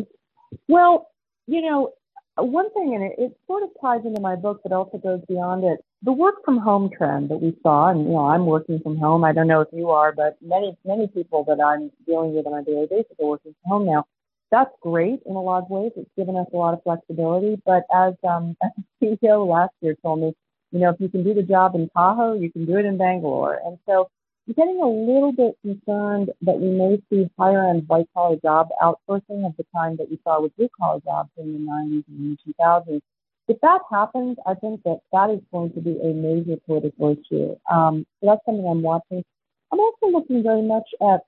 Well, 0.68 1.10
you 1.46 1.62
know, 1.62 1.92
one 2.36 2.72
thing, 2.72 2.94
and 2.94 3.04
it, 3.04 3.14
it 3.18 3.36
sort 3.46 3.62
of 3.62 3.70
ties 3.80 4.00
into 4.04 4.20
my 4.20 4.36
book, 4.36 4.60
but 4.62 4.72
also 4.72 4.98
goes 4.98 5.20
beyond 5.28 5.64
it 5.64 5.84
the 6.04 6.12
work 6.12 6.44
from 6.44 6.58
home 6.58 6.90
trend 6.96 7.30
that 7.30 7.40
we 7.40 7.56
saw, 7.62 7.88
and 7.88 8.02
you 8.02 8.10
know, 8.10 8.26
I'm 8.26 8.44
working 8.44 8.78
from 8.80 8.98
home. 8.98 9.24
I 9.24 9.32
don't 9.32 9.48
know 9.48 9.62
if 9.62 9.68
you 9.72 9.90
are, 9.90 10.12
but 10.12 10.36
many 10.42 10.76
many 10.84 11.06
people 11.06 11.44
that 11.44 11.60
I'm 11.64 11.90
dealing 12.06 12.34
with 12.34 12.46
on 12.46 12.60
a 12.60 12.62
daily 12.62 12.86
basis 12.86 13.16
are 13.18 13.26
working 13.26 13.54
from 13.62 13.70
home 13.70 13.86
now. 13.86 14.04
That's 14.50 14.70
great 14.82 15.20
in 15.24 15.34
a 15.34 15.40
lot 15.40 15.64
of 15.64 15.70
ways. 15.70 15.92
It's 15.96 16.10
given 16.16 16.36
us 16.36 16.46
a 16.52 16.56
lot 16.56 16.74
of 16.74 16.82
flexibility. 16.82 17.60
But 17.64 17.84
as 17.92 18.14
um, 18.28 18.54
as 18.62 18.70
CEO 19.02 19.48
last 19.48 19.72
year 19.80 19.96
told 20.02 20.20
me, 20.20 20.34
you 20.72 20.80
know, 20.80 20.90
if 20.90 21.00
you 21.00 21.08
can 21.08 21.24
do 21.24 21.32
the 21.32 21.42
job 21.42 21.74
in 21.74 21.88
Tahoe, 21.96 22.34
you 22.34 22.52
can 22.52 22.66
do 22.66 22.76
it 22.76 22.84
in 22.84 22.98
Bangalore. 22.98 23.58
And 23.64 23.78
so 23.86 24.10
getting 24.52 24.80
a 24.82 24.88
little 24.88 25.32
bit 25.32 25.56
concerned 25.62 26.30
that 26.42 26.58
we 26.58 26.68
may 26.70 27.00
see 27.10 27.30
higher 27.38 27.68
end 27.68 27.88
white 27.88 28.08
collar 28.12 28.36
job 28.36 28.68
outsourcing 28.82 29.46
of 29.46 29.56
the 29.56 29.64
kind 29.74 29.98
that 29.98 30.10
we 30.10 30.18
saw 30.24 30.40
with 30.40 30.54
blue 30.56 30.68
collar 30.78 31.00
jobs 31.04 31.30
in 31.38 31.52
the 31.52 31.58
90s 31.58 32.04
and 32.08 32.38
2000s 32.60 33.00
if 33.48 33.60
that 33.60 33.80
happens, 33.90 34.38
I 34.46 34.54
think 34.54 34.82
that 34.84 35.00
that 35.12 35.30
is 35.30 35.40
going 35.52 35.72
to 35.72 35.80
be 35.80 35.98
a 36.00 36.12
major 36.12 36.56
political 36.66 37.12
issue. 37.12 37.56
Um, 37.70 38.06
so 38.20 38.28
that's 38.28 38.44
something 38.46 38.66
I'm 38.66 38.82
watching. 38.82 39.22
I'm 39.72 39.80
also 39.80 40.06
looking 40.06 40.42
very 40.42 40.62
much 40.62 40.88
at 41.02 41.20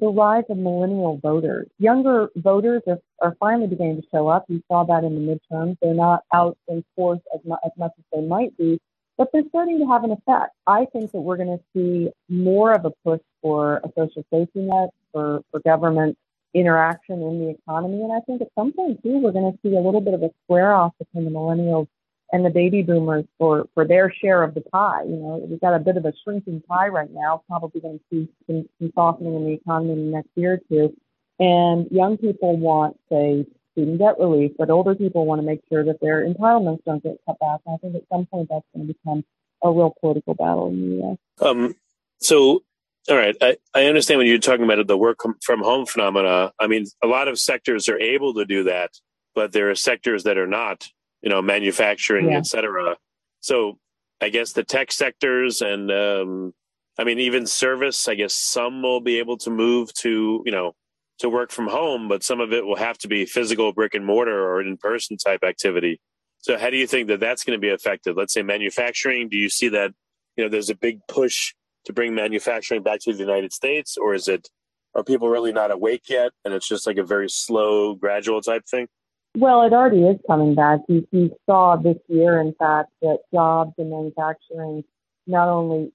the 0.00 0.08
rise 0.08 0.44
of 0.48 0.56
millennial 0.56 1.18
voters. 1.18 1.68
Younger 1.78 2.30
voters 2.36 2.82
are, 2.86 2.98
are 3.20 3.36
finally 3.38 3.66
beginning 3.68 4.02
to 4.02 4.08
show 4.10 4.28
up. 4.28 4.46
You 4.48 4.62
saw 4.68 4.84
that 4.84 5.04
in 5.04 5.14
the 5.14 5.20
midterms. 5.54 5.76
They're 5.80 5.94
not 5.94 6.24
out 6.32 6.56
in 6.68 6.84
force 6.96 7.20
as, 7.34 7.40
mu- 7.44 7.56
as 7.64 7.72
much 7.76 7.92
as 7.98 8.04
they 8.12 8.20
might 8.20 8.56
be, 8.56 8.80
but 9.20 9.28
they're 9.34 9.44
starting 9.50 9.78
to 9.78 9.86
have 9.86 10.02
an 10.02 10.12
effect. 10.12 10.54
I 10.66 10.86
think 10.86 11.12
that 11.12 11.20
we're 11.20 11.36
going 11.36 11.58
to 11.58 11.62
see 11.74 12.08
more 12.30 12.72
of 12.72 12.86
a 12.86 12.90
push 13.04 13.20
for 13.42 13.76
a 13.84 13.90
social 13.94 14.24
safety 14.32 14.60
net, 14.60 14.88
for, 15.12 15.42
for 15.50 15.60
government 15.60 16.16
interaction 16.54 17.20
in 17.20 17.38
the 17.38 17.50
economy. 17.50 18.00
And 18.02 18.12
I 18.14 18.20
think 18.20 18.40
at 18.40 18.48
some 18.54 18.72
point 18.72 19.02
too, 19.02 19.18
we're 19.18 19.32
going 19.32 19.52
to 19.52 19.58
see 19.62 19.76
a 19.76 19.80
little 19.80 20.00
bit 20.00 20.14
of 20.14 20.22
a 20.22 20.30
square 20.44 20.72
off 20.72 20.94
between 20.98 21.26
the 21.26 21.30
millennials 21.30 21.86
and 22.32 22.46
the 22.46 22.48
baby 22.48 22.80
boomers 22.80 23.26
for, 23.36 23.66
for 23.74 23.86
their 23.86 24.10
share 24.10 24.42
of 24.42 24.54
the 24.54 24.62
pie. 24.62 25.02
You 25.02 25.16
know, 25.16 25.46
we've 25.46 25.60
got 25.60 25.74
a 25.74 25.80
bit 25.80 25.98
of 25.98 26.06
a 26.06 26.14
shrinking 26.24 26.62
pie 26.66 26.88
right 26.88 27.10
now, 27.12 27.42
probably 27.46 27.82
going 27.82 27.98
to 27.98 28.04
see 28.10 28.28
some, 28.46 28.66
some 28.78 28.90
softening 28.94 29.34
in 29.34 29.44
the 29.44 29.52
economy 29.52 29.92
in 29.92 30.06
the 30.06 30.16
next 30.16 30.30
year 30.34 30.54
or 30.54 30.60
two. 30.70 30.96
And 31.38 31.90
young 31.90 32.16
people 32.16 32.56
want, 32.56 32.98
say, 33.10 33.44
student 33.80 33.98
debt 33.98 34.18
relief, 34.18 34.52
but 34.58 34.70
older 34.70 34.94
people 34.94 35.26
want 35.26 35.40
to 35.40 35.46
make 35.46 35.60
sure 35.70 35.84
that 35.84 36.00
their 36.00 36.26
entitlements 36.26 36.84
don't 36.84 37.02
get 37.02 37.16
cut 37.26 37.38
back. 37.38 37.60
And 37.66 37.74
I 37.74 37.78
think 37.78 37.96
at 37.96 38.02
some 38.12 38.26
point 38.26 38.48
that's 38.50 38.64
going 38.74 38.86
to 38.86 38.92
become 38.92 39.24
a 39.62 39.70
real 39.70 39.94
political 40.00 40.34
battle 40.34 40.68
in 40.68 40.80
the 40.80 40.96
U.S. 40.96 41.18
Um, 41.40 41.74
so 42.20 42.62
all 43.08 43.16
right. 43.16 43.36
I, 43.40 43.56
I 43.74 43.84
understand 43.86 44.18
when 44.18 44.26
you're 44.26 44.38
talking 44.38 44.64
about 44.64 44.86
the 44.86 44.96
work 44.96 45.20
from 45.42 45.62
home 45.62 45.86
phenomena. 45.86 46.52
I 46.60 46.66
mean, 46.66 46.86
a 47.02 47.06
lot 47.06 47.28
of 47.28 47.38
sectors 47.38 47.88
are 47.88 47.98
able 47.98 48.34
to 48.34 48.44
do 48.44 48.64
that, 48.64 48.90
but 49.34 49.52
there 49.52 49.70
are 49.70 49.74
sectors 49.74 50.24
that 50.24 50.36
are 50.36 50.46
not, 50.46 50.86
you 51.22 51.30
know, 51.30 51.40
manufacturing, 51.40 52.30
yeah. 52.30 52.38
et 52.38 52.46
cetera. 52.46 52.96
So 53.40 53.78
I 54.20 54.28
guess 54.28 54.52
the 54.52 54.64
tech 54.64 54.92
sectors 54.92 55.62
and, 55.62 55.90
um, 55.90 56.52
I 56.98 57.04
mean, 57.04 57.18
even 57.18 57.46
service, 57.46 58.06
I 58.06 58.14
guess 58.14 58.34
some 58.34 58.82
will 58.82 59.00
be 59.00 59.18
able 59.18 59.38
to 59.38 59.50
move 59.50 59.94
to, 59.94 60.42
you 60.44 60.52
know, 60.52 60.74
to 61.20 61.28
work 61.28 61.52
from 61.52 61.68
home, 61.68 62.08
but 62.08 62.22
some 62.22 62.40
of 62.40 62.52
it 62.52 62.64
will 62.64 62.76
have 62.76 62.98
to 62.98 63.08
be 63.08 63.24
physical 63.24 63.72
brick 63.72 63.94
and 63.94 64.04
mortar 64.04 64.52
or 64.52 64.60
in 64.60 64.76
person 64.76 65.16
type 65.16 65.44
activity. 65.44 66.00
So 66.38 66.58
how 66.58 66.70
do 66.70 66.76
you 66.76 66.86
think 66.86 67.08
that 67.08 67.20
that's 67.20 67.44
going 67.44 67.56
to 67.56 67.60
be 67.60 67.68
affected? 67.68 68.16
Let's 68.16 68.32
say 68.32 68.42
manufacturing. 68.42 69.28
Do 69.28 69.36
you 69.36 69.50
see 69.50 69.68
that, 69.68 69.92
you 70.36 70.44
know, 70.44 70.50
there's 70.50 70.70
a 70.70 70.74
big 70.74 71.00
push 71.08 71.54
to 71.84 71.92
bring 71.92 72.14
manufacturing 72.14 72.82
back 72.82 73.00
to 73.00 73.12
the 73.12 73.18
United 73.18 73.52
States, 73.52 73.96
or 73.96 74.14
is 74.14 74.28
it 74.28 74.48
are 74.94 75.04
people 75.04 75.28
really 75.28 75.52
not 75.52 75.70
awake 75.70 76.08
yet, 76.08 76.32
and 76.44 76.52
it's 76.52 76.66
just 76.66 76.86
like 76.86 76.96
a 76.96 77.04
very 77.04 77.28
slow, 77.28 77.94
gradual 77.94 78.40
type 78.40 78.64
thing? 78.68 78.88
Well, 79.36 79.62
it 79.62 79.72
already 79.72 80.02
is 80.02 80.16
coming 80.26 80.54
back. 80.56 80.80
You, 80.88 81.06
you 81.12 81.30
saw 81.46 81.76
this 81.76 81.98
year, 82.08 82.40
in 82.40 82.54
fact, 82.58 82.90
that 83.02 83.18
jobs 83.32 83.72
in 83.78 83.90
manufacturing 83.90 84.82
not 85.28 85.48
only 85.48 85.92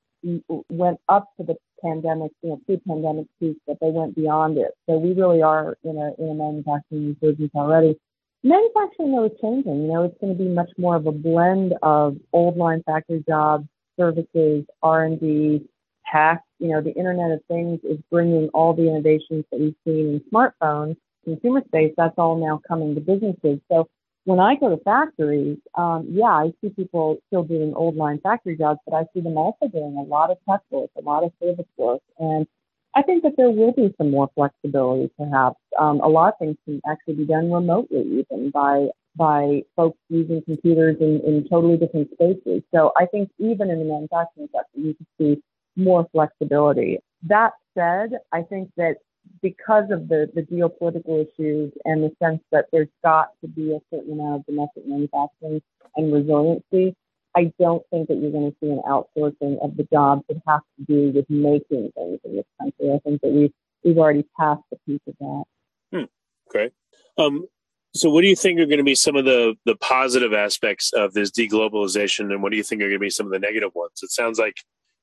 went 0.70 1.00
up 1.10 1.30
to 1.38 1.46
the 1.46 1.56
pandemic, 1.84 2.32
you 2.42 2.50
know, 2.50 2.62
pre-pandemic 2.66 3.28
peak, 3.40 3.58
but 3.68 3.78
they 3.82 3.90
went 3.90 4.16
beyond 4.16 4.58
it. 4.58 4.72
So 4.88 4.98
we 4.98 5.14
really 5.14 5.42
are 5.42 5.78
in 5.84 5.98
a 5.98 6.14
in 6.22 6.30
a 6.30 6.34
manufacturing 6.34 7.16
resurgence 7.22 7.52
already. 7.56 7.98
Manufacturing 8.44 9.12
though 9.12 9.26
is 9.26 9.32
changing. 9.42 9.84
You 9.84 9.94
know, 9.94 10.04
it's 10.04 10.18
going 10.20 10.38
to 10.38 10.44
be 10.44 10.50
much 10.50 10.70
more 10.78 10.96
of 10.96 11.08
a 11.08 11.12
blend 11.12 11.74
of 11.82 12.18
old 12.34 12.58
line 12.58 12.84
factory 12.86 13.24
jobs, 13.28 13.68
services, 13.98 14.66
R 14.84 15.06
and 15.06 15.20
D, 15.20 15.66
tech, 16.12 16.42
you 16.60 16.70
know, 16.70 16.82
the 16.82 16.94
Internet 16.94 17.32
of 17.32 17.42
Things 17.48 17.80
is 17.84 17.98
bringing 18.12 18.50
all 18.50 18.74
the 18.74 18.88
innovations 18.88 19.46
that 19.52 19.60
we've 19.60 19.76
seen 19.86 20.22
in 20.22 20.22
smartphones, 20.32 20.96
consumer 21.24 21.62
space, 21.68 21.94
that's 21.98 22.14
all 22.18 22.38
now 22.38 22.62
coming 22.68 22.96
to 22.96 23.02
businesses. 23.02 23.60
So 23.72 23.88
when 24.26 24.40
I 24.40 24.56
go 24.56 24.70
to 24.70 24.84
factories, 24.84 25.58
um, 25.76 26.08
yeah, 26.10 26.26
I 26.26 26.52
see 26.60 26.70
people 26.70 27.18
still 27.28 27.44
doing 27.44 27.74
old 27.76 27.96
line 27.96 28.20
factory 28.22 28.58
jobs, 28.58 28.80
but 28.86 28.96
I 28.96 29.06
see 29.14 29.22
them 29.22 29.38
also 29.38 29.68
doing 29.68 29.96
a 29.98 30.02
lot 30.02 30.32
of 30.32 30.38
tech 30.50 30.62
work, 30.72 30.90
a 30.98 31.02
lot 31.02 31.24
of 31.24 31.32
service 31.42 31.66
work. 31.78 32.02
And 32.20 32.48
I 32.96 33.04
think 33.04 33.24
that 33.24 33.34
there 33.38 33.52
will 33.52 33.72
be 33.72 33.94
some 33.98 34.10
more 34.10 34.30
flexibility, 34.36 35.12
perhaps. 35.18 35.58
Um, 35.80 36.00
a 36.02 36.08
lot 36.08 36.34
of 36.34 36.40
things 36.40 36.58
can 36.66 36.82
actually 36.90 37.16
be 37.16 37.26
done 37.26 37.52
remotely, 37.52 38.26
even 38.30 38.50
by 38.50 38.88
by 39.18 39.62
folks 39.78 39.98
using 40.10 40.42
computers 40.44 40.98
in, 41.00 41.22
in 41.26 41.48
totally 41.50 41.78
different 41.78 42.10
spaces. 42.12 42.64
So 42.74 42.92
I 42.98 43.06
think 43.06 43.30
even 43.38 43.70
in 43.70 43.80
the 43.80 43.86
manufacturing 43.86 44.50
sector, 44.52 44.78
you 44.78 44.94
can 44.94 45.08
see 45.18 45.42
more 45.78 46.06
flexibility. 46.12 47.00
That 47.24 47.54
said, 47.78 48.20
I 48.34 48.42
think 48.42 48.72
that 48.76 48.98
because 49.42 49.86
of 49.92 50.08
the, 50.08 50.30
the 50.34 50.42
geopolitical 50.42 51.22
issues 51.22 51.72
and 51.86 52.04
the 52.04 52.12
sense 52.22 52.42
that 52.52 52.66
there's 52.72 52.90
got 53.04 53.30
to 53.42 53.48
be 53.48 53.74
a 53.74 53.80
certain 53.94 54.14
amount 54.14 54.42
of 54.42 54.46
domestic 54.46 54.88
manufacturing 54.88 55.62
and 55.96 56.14
resiliency, 56.14 56.96
I 57.36 57.52
don't 57.60 57.84
think 57.92 58.08
that 58.08 58.18
you're 58.18 58.32
going 58.32 58.52
to 58.52 58.58
see 58.62 58.70
an 58.70 58.82
outsourcing 58.88 59.64
of 59.64 59.76
the 59.78 59.88
jobs 59.92 60.24
that 60.30 60.42
have 60.48 60.62
to 60.62 60.86
do 60.86 61.12
with 61.14 61.30
making 61.30 61.92
things 61.96 62.20
in 62.24 62.36
this 62.38 62.46
country. 62.60 62.94
I 62.94 63.00
think 63.00 63.22
that 63.22 63.32
we've, 63.32 63.52
we've 63.84 63.98
already 63.98 64.26
passed 64.40 64.64
the 64.72 64.78
peak 64.86 65.02
of 65.08 65.16
that. 65.20 65.44
Hmm. 65.92 66.04
Okay. 66.50 66.72
Um, 67.18 67.48
so, 67.94 68.10
what 68.10 68.22
do 68.22 68.28
you 68.28 68.36
think 68.36 68.60
are 68.60 68.66
going 68.66 68.80
to 68.80 68.84
be 68.84 68.96
some 68.96 69.16
of 69.16 69.24
the 69.24 69.56
the 69.66 69.76
positive 69.78 70.34
aspects 70.34 70.92
of 70.94 71.14
this 71.14 71.32
deglobalization, 71.32 72.32
and 72.32 72.44
what 72.44 72.52
do 72.52 72.58
you 72.58 72.64
think 72.64 72.82
are 72.82 72.90
going 72.90 72.96
to 72.96 73.00
be 73.00 73.10
some 73.10 73.26
of 73.26 73.32
the 73.32 73.40
negative 73.40 73.72
ones? 73.74 74.02
It 74.04 74.12
sounds 74.12 74.38
like 74.38 74.58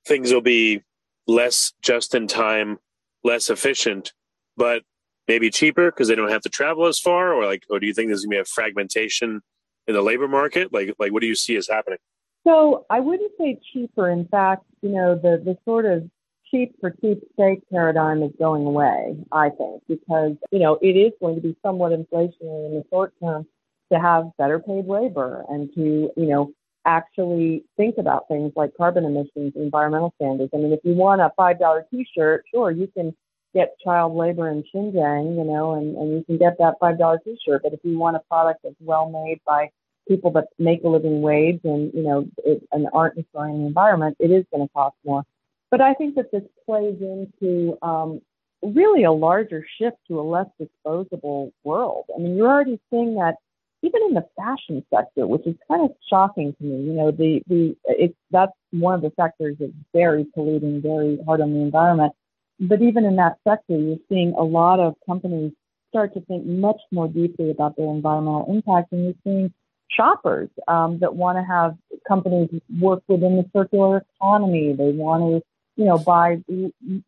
things 0.07 0.33
will 0.33 0.43
be 0.43 0.83
less 1.27 1.73
just 1.81 2.15
in 2.15 2.27
time, 2.27 2.79
less 3.25 3.51
efficient, 3.51 4.13
but 4.57 4.83
maybe 5.29 5.51
cheaper 5.51 5.91
because 5.91 6.09
they 6.09 6.15
don't 6.15 6.31
have 6.31 6.43
to 6.43 6.49
travel 6.49 6.87
as 6.87 6.99
far? 6.99 7.33
Or 7.33 7.47
like, 7.47 7.65
or 7.71 7.81
do 7.81 7.87
you 7.87 7.95
think 7.95 8.09
there's 8.09 8.25
gonna 8.25 8.37
be 8.37 8.41
a 8.41 8.45
fragmentation 8.45 9.41
in 9.87 9.95
the 9.95 10.03
labor 10.03 10.29
market? 10.29 10.73
Like, 10.73 10.95
like 10.99 11.13
what 11.13 11.21
do 11.21 11.27
you 11.27 11.35
see 11.35 11.57
as 11.57 11.69
happening? 11.69 11.99
So 12.45 12.87
I 12.91 13.01
wouldn't 13.01 13.33
say 13.39 13.59
cheaper. 13.73 14.11
In 14.11 14.27
fact, 14.27 14.65
you 14.83 14.91
know, 14.91 15.15
the 15.15 15.41
the 15.45 15.57
sort 15.65 15.87
of 15.87 16.11
cheap 16.53 16.75
for 16.81 16.91
cheap 16.91 17.23
sake 17.39 17.61
paradigm 17.71 18.23
is 18.23 18.33
going 18.39 18.65
away, 18.65 19.17
I 19.33 19.51
think, 19.51 19.83
because, 19.89 20.33
you 20.51 20.59
know, 20.59 20.79
it 20.83 20.97
is 20.97 21.13
going 21.21 21.37
to 21.37 21.41
be 21.41 21.57
somewhat 21.65 21.93
inflationary 21.93 22.67
in 22.67 22.75
the 22.75 22.85
short 22.91 23.15
term 23.21 23.47
to 23.93 23.99
have 23.99 24.31
better 24.39 24.59
paid 24.59 24.87
labor 24.87 25.45
and 25.49 25.73
to, 25.75 26.11
you 26.17 26.27
know, 26.27 26.53
actually 26.85 27.65
think 27.77 27.97
about 27.99 28.29
things 28.29 28.53
like 28.57 28.71
carbon 28.77 29.05
emissions, 29.05 29.53
environmental 29.57 30.13
standards. 30.17 30.51
I 30.55 30.59
mean, 30.59 30.73
if 30.73 30.81
you 30.85 30.95
want 30.95 31.21
a 31.21 31.31
$5 31.39 31.83
t-shirt, 31.91 32.45
sure, 32.53 32.71
you 32.71 32.89
can 32.95 33.15
get 33.55 33.77
child 33.85 34.17
labor 34.17 34.51
in 34.51 34.65
Xinjiang, 34.75 35.37
you 35.37 35.45
know, 35.45 35.75
and, 35.75 35.97
and 35.97 36.13
you 36.13 36.25
can 36.25 36.39
get 36.39 36.57
that 36.59 36.75
$5 36.81 37.19
t-shirt. 37.25 37.63
But 37.63 37.73
if 37.73 37.81
you 37.83 37.99
want 37.99 38.17
a 38.17 38.21
product 38.21 38.61
that's 38.65 38.75
well 38.81 39.11
made 39.11 39.41
by 39.47 39.71
people 40.09 40.31
that 40.33 40.49
make 40.59 40.83
a 40.85 40.89
living 40.89 41.21
wage 41.21 41.61
and, 41.65 41.93
you 41.95 42.03
know, 42.03 42.27
it, 42.45 42.67
and 42.73 42.89
aren't 42.93 43.15
destroying 43.15 43.61
the 43.61 43.67
environment, 43.67 44.17
it 44.19 44.31
is 44.31 44.45
going 44.53 44.67
to 44.67 44.73
cost 44.73 44.97
more. 45.05 45.25
But 45.71 45.81
I 45.81 45.95
think 45.95 46.17
that 46.17 46.31
this 46.33 46.43
plays 46.67 46.97
into 47.01 47.79
um, 47.83 48.21
really 48.63 49.05
a 49.05 49.13
larger 49.13 49.65
shift 49.79 49.97
to 50.09 50.21
a 50.21 50.23
less 50.23 50.47
disposable 50.59 51.53
world. 51.65 52.07
I 52.15 52.19
mean, 52.19 52.37
you're 52.37 52.49
already 52.51 52.81
seeing 52.91 53.15
that 53.17 53.37
even 53.83 54.03
in 54.09 54.15
the 54.15 54.27
fashion 54.37 54.85
sector, 54.95 55.27
which 55.27 55.47
is 55.47 55.57
kind 55.69 55.83
of 55.83 55.91
shocking 56.09 56.55
to 56.59 56.65
me. 56.65 56.85
You 56.85 56.93
know, 56.93 57.11
the 57.11 57.43
the 57.49 57.77
it's 57.85 58.17
that's 58.31 58.53
one 58.71 58.95
of 58.95 59.03
the 59.03 59.13
sectors 59.21 59.57
that's 59.59 59.73
very 59.93 60.25
polluting, 60.35 60.81
very 60.81 61.19
hard 61.27 61.41
on 61.41 61.53
the 61.53 61.61
environment. 61.61 62.13
But 62.61 62.81
even 62.81 63.05
in 63.05 63.17
that 63.17 63.39
sector, 63.47 63.77
you're 63.77 63.97
seeing 64.09 64.35
a 64.39 64.43
lot 64.43 64.79
of 64.79 64.95
companies 65.05 65.53
start 65.89 66.15
to 66.15 66.21
think 66.23 66.47
much 66.47 66.81
more 66.91 67.09
deeply 67.09 67.51
about 67.51 67.77
their 67.77 67.89
environmental 67.89 68.47
impact, 68.49 68.93
and 68.93 69.05
you're 69.05 69.15
seeing 69.25 69.53
shoppers 69.91 70.49
um, 70.69 70.99
that 71.01 71.15
want 71.15 71.39
to 71.39 71.43
have 71.43 71.77
companies 72.07 72.49
work 72.81 73.03
within 73.09 73.37
the 73.37 73.45
circular 73.55 74.05
economy. 74.17 74.73
They 74.73 74.93
want 74.93 75.23
to, 75.23 75.43
you 75.77 75.87
know, 75.87 75.99
buy 75.99 76.43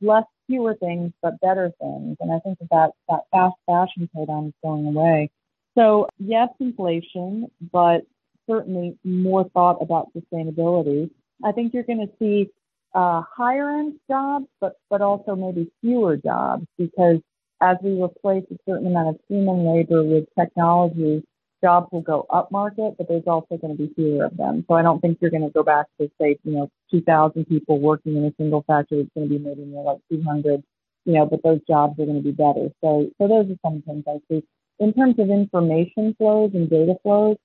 less, 0.02 0.24
fewer 0.46 0.74
things 0.74 1.12
but 1.22 1.40
better 1.40 1.72
things. 1.80 2.16
And 2.20 2.30
I 2.30 2.38
think 2.40 2.58
that 2.58 2.68
that, 2.70 2.90
that 3.08 3.20
fast 3.32 3.54
fashion 3.66 4.10
paradigm 4.12 4.48
is 4.48 4.52
going 4.62 4.86
away. 4.86 5.30
So 5.76 6.08
yes, 6.18 6.48
inflation, 6.60 7.50
but 7.72 8.02
certainly 8.48 8.98
more 9.04 9.48
thought 9.54 9.78
about 9.80 10.10
sustainability. 10.14 11.10
I 11.42 11.52
think 11.52 11.74
you're 11.74 11.82
going 11.82 12.06
to 12.06 12.12
see 12.18 12.50
uh, 12.94 13.22
higher 13.36 13.70
end 13.70 13.94
jobs, 14.08 14.46
but 14.60 14.74
but 14.88 15.00
also 15.00 15.34
maybe 15.34 15.70
fewer 15.80 16.16
jobs 16.16 16.66
because 16.78 17.18
as 17.60 17.76
we 17.82 18.00
replace 18.00 18.44
a 18.50 18.56
certain 18.68 18.86
amount 18.86 19.08
of 19.08 19.20
human 19.28 19.64
labor 19.66 20.04
with 20.04 20.26
technology, 20.38 21.24
jobs 21.62 21.88
will 21.90 22.02
go 22.02 22.26
up 22.30 22.52
market, 22.52 22.94
but 22.98 23.08
there's 23.08 23.26
also 23.26 23.56
going 23.56 23.76
to 23.76 23.86
be 23.86 23.92
fewer 23.94 24.26
of 24.26 24.36
them. 24.36 24.64
So 24.68 24.74
I 24.74 24.82
don't 24.82 25.00
think 25.00 25.18
you're 25.20 25.30
going 25.30 25.44
to 25.44 25.50
go 25.50 25.62
back 25.62 25.86
to 25.98 26.10
say, 26.20 26.36
you 26.44 26.52
know, 26.52 26.70
2,000 26.90 27.46
people 27.46 27.80
working 27.80 28.16
in 28.16 28.24
a 28.26 28.34
single 28.38 28.62
factory. 28.66 29.00
It's 29.00 29.10
going 29.14 29.28
to 29.28 29.38
be 29.38 29.42
maybe 29.42 29.64
more 29.64 29.94
like 29.94 30.00
200, 30.10 30.62
you 31.06 31.12
know, 31.14 31.24
but 31.24 31.42
those 31.42 31.60
jobs 31.66 31.98
are 31.98 32.04
going 32.04 32.18
to 32.18 32.22
be 32.22 32.32
better. 32.32 32.68
So, 32.82 33.10
so 33.18 33.28
those 33.28 33.50
are 33.50 33.58
some 33.64 33.82
things 33.82 34.04
I 34.06 34.18
see 34.28 34.44
in 34.78 34.92
terms 34.92 35.18
of 35.18 35.30
information 35.30 36.14
flows 36.18 36.50
and 36.54 36.68
data 36.68 36.94
flows, 37.02 37.36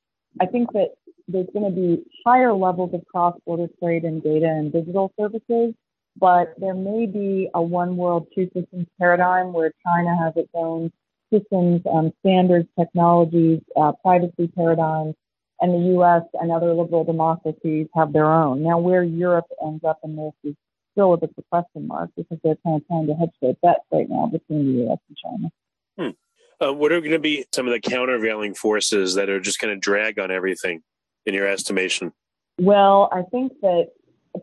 I 0.42 0.46
think 0.46 0.72
that 0.74 0.96
there's 1.28 1.48
going 1.54 1.66
to 1.66 1.76
be 1.76 2.04
higher 2.26 2.54
levels 2.54 2.94
of 2.94 3.06
cross-border 3.06 3.68
trade 3.82 4.04
in 4.04 4.20
data 4.20 4.48
and 4.48 4.72
digital 4.72 5.14
services, 5.20 5.74
but 6.18 6.54
there 6.58 6.74
may 6.74 7.06
be 7.06 7.50
a 7.54 7.62
one 7.62 7.98
world, 7.98 8.28
two 8.34 8.50
systems 8.54 8.88
paradigm 9.00 9.54
where 9.54 9.72
China 9.86 10.16
has 10.24 10.34
its 10.36 10.50
own 10.54 10.92
systems, 11.32 11.82
um, 11.92 12.12
standards, 12.22 12.68
technologies, 12.78 13.62
uh, 13.80 13.92
privacy 14.04 14.48
paradigms, 14.56 15.14
and 15.62 15.74
the 15.74 15.92
U.S. 15.92 16.24
and 16.34 16.52
other 16.52 16.74
liberal 16.74 17.04
democracies 17.04 17.88
have 17.96 18.14
their 18.14 18.32
own. 18.32 18.64
Now, 18.64 18.80
where 18.80 19.04
Europe 19.04 19.46
ends 19.64 19.84
up 19.84 20.00
in 20.04 20.16
this 20.16 20.34
is 20.44 20.56
still 20.94 21.14
a 21.14 21.18
bit 21.18 21.30
of 21.30 21.44
a 21.44 21.44
question 21.50 21.88
mark 21.88 22.10
because 22.16 22.38
they're 22.44 22.58
kind 22.66 22.82
of 22.82 22.88
trying 22.88 23.08
to 23.08 23.14
hedge 23.14 23.30
their 23.42 23.54
bets 23.62 23.86
right 23.92 24.10
now 24.10 24.28
between 24.28 24.66
the 24.66 24.84
U.S. 24.84 24.98
and 25.08 25.18
China. 25.18 25.52
Hmm. 25.98 26.29
Uh, 26.62 26.74
what 26.74 26.92
are 26.92 27.00
going 27.00 27.12
to 27.12 27.20
be 27.20 27.46
some 27.54 27.68
of 27.68 27.74
the 27.74 27.80
countervailing 27.80 28.54
forces 28.54 29.16
that 29.16 29.30
are 29.30 29.40
just 29.40 29.60
going 29.60 29.74
to 29.74 29.80
drag 29.80 30.20
on 30.20 30.30
everything, 30.30 30.82
in 31.26 31.34
your 31.34 31.48
estimation? 31.48 32.12
Well, 32.60 33.10
I 33.14 33.22
think 33.32 33.54
that 33.62 33.90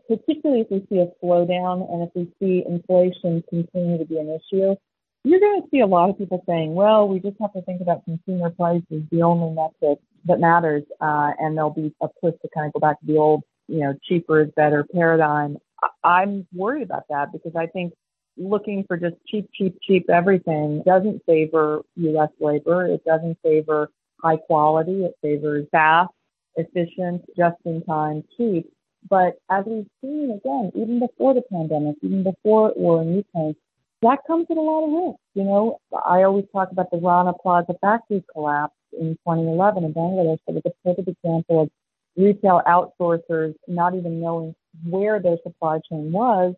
particularly 0.07 0.61
if 0.61 0.71
we 0.71 0.85
see 0.89 0.99
a 0.99 1.07
slowdown 1.23 1.91
and 1.91 2.03
if 2.03 2.09
we 2.15 2.31
see 2.39 2.63
inflation 2.67 3.43
continue 3.49 3.97
to 3.97 4.05
be 4.05 4.17
an 4.17 4.29
issue, 4.29 4.75
you're 5.23 5.39
going 5.39 5.61
to 5.61 5.67
see 5.71 5.81
a 5.81 5.85
lot 5.85 6.09
of 6.09 6.17
people 6.17 6.43
saying, 6.47 6.73
well, 6.73 7.07
we 7.07 7.19
just 7.19 7.37
have 7.41 7.53
to 7.53 7.61
think 7.63 7.81
about 7.81 8.03
consumer 8.05 8.49
prices, 8.49 9.03
the 9.11 9.21
only 9.21 9.53
metric 9.53 9.99
that 10.25 10.39
matters. 10.39 10.83
Uh, 11.01 11.31
and 11.39 11.55
there'll 11.55 11.69
be 11.69 11.93
a 12.01 12.07
push 12.21 12.33
to 12.41 12.49
kind 12.53 12.67
of 12.67 12.73
go 12.73 12.79
back 12.79 12.99
to 13.01 13.05
the 13.05 13.17
old, 13.17 13.43
you 13.67 13.79
know, 13.79 13.93
cheaper 14.03 14.41
is 14.41 14.49
better 14.55 14.85
paradigm. 14.93 15.57
I'm 16.03 16.47
worried 16.53 16.83
about 16.83 17.03
that 17.09 17.31
because 17.31 17.55
I 17.55 17.67
think 17.67 17.93
looking 18.37 18.83
for 18.87 18.97
just 18.97 19.15
cheap, 19.27 19.49
cheap, 19.53 19.77
cheap 19.81 20.09
everything 20.09 20.83
doesn't 20.85 21.23
favor 21.25 21.81
U.S. 21.95 22.29
labor. 22.39 22.87
It 22.87 23.03
doesn't 23.05 23.37
favor 23.43 23.89
high 24.23 24.37
quality. 24.37 25.05
It 25.05 25.15
favors 25.21 25.67
fast, 25.71 26.11
efficient, 26.55 27.23
just 27.35 27.57
in 27.65 27.83
time, 27.83 28.23
cheap. 28.37 28.71
But 29.09 29.39
as 29.49 29.63
we've 29.65 29.87
seen 30.01 30.31
again, 30.31 30.71
even 30.75 30.99
before 30.99 31.33
the 31.33 31.43
pandemic, 31.51 31.95
even 32.01 32.23
before 32.23 32.73
war 32.75 33.01
in 33.01 33.15
Ukraine, 33.15 33.55
that 34.01 34.19
comes 34.27 34.45
with 34.49 34.57
a 34.57 34.61
lot 34.61 34.85
of 34.85 34.91
risk. 34.91 35.19
You 35.33 35.43
know, 35.43 35.79
I 36.05 36.23
always 36.23 36.45
talk 36.51 36.71
about 36.71 36.91
the 36.91 36.97
Rana 36.97 37.33
Plaza 37.33 37.73
factory 37.81 38.23
collapse 38.31 38.75
in 38.93 39.17
2011 39.25 39.83
in 39.83 39.93
Bangladesh. 39.93 40.39
It 40.47 40.53
was 40.53 40.63
a 40.65 40.87
perfect 40.87 41.07
example 41.07 41.63
of 41.63 41.69
retail 42.15 42.61
outsourcers 42.67 43.55
not 43.67 43.95
even 43.95 44.19
knowing 44.19 44.55
where 44.87 45.19
their 45.19 45.37
supply 45.43 45.79
chain 45.89 46.11
was 46.11 46.55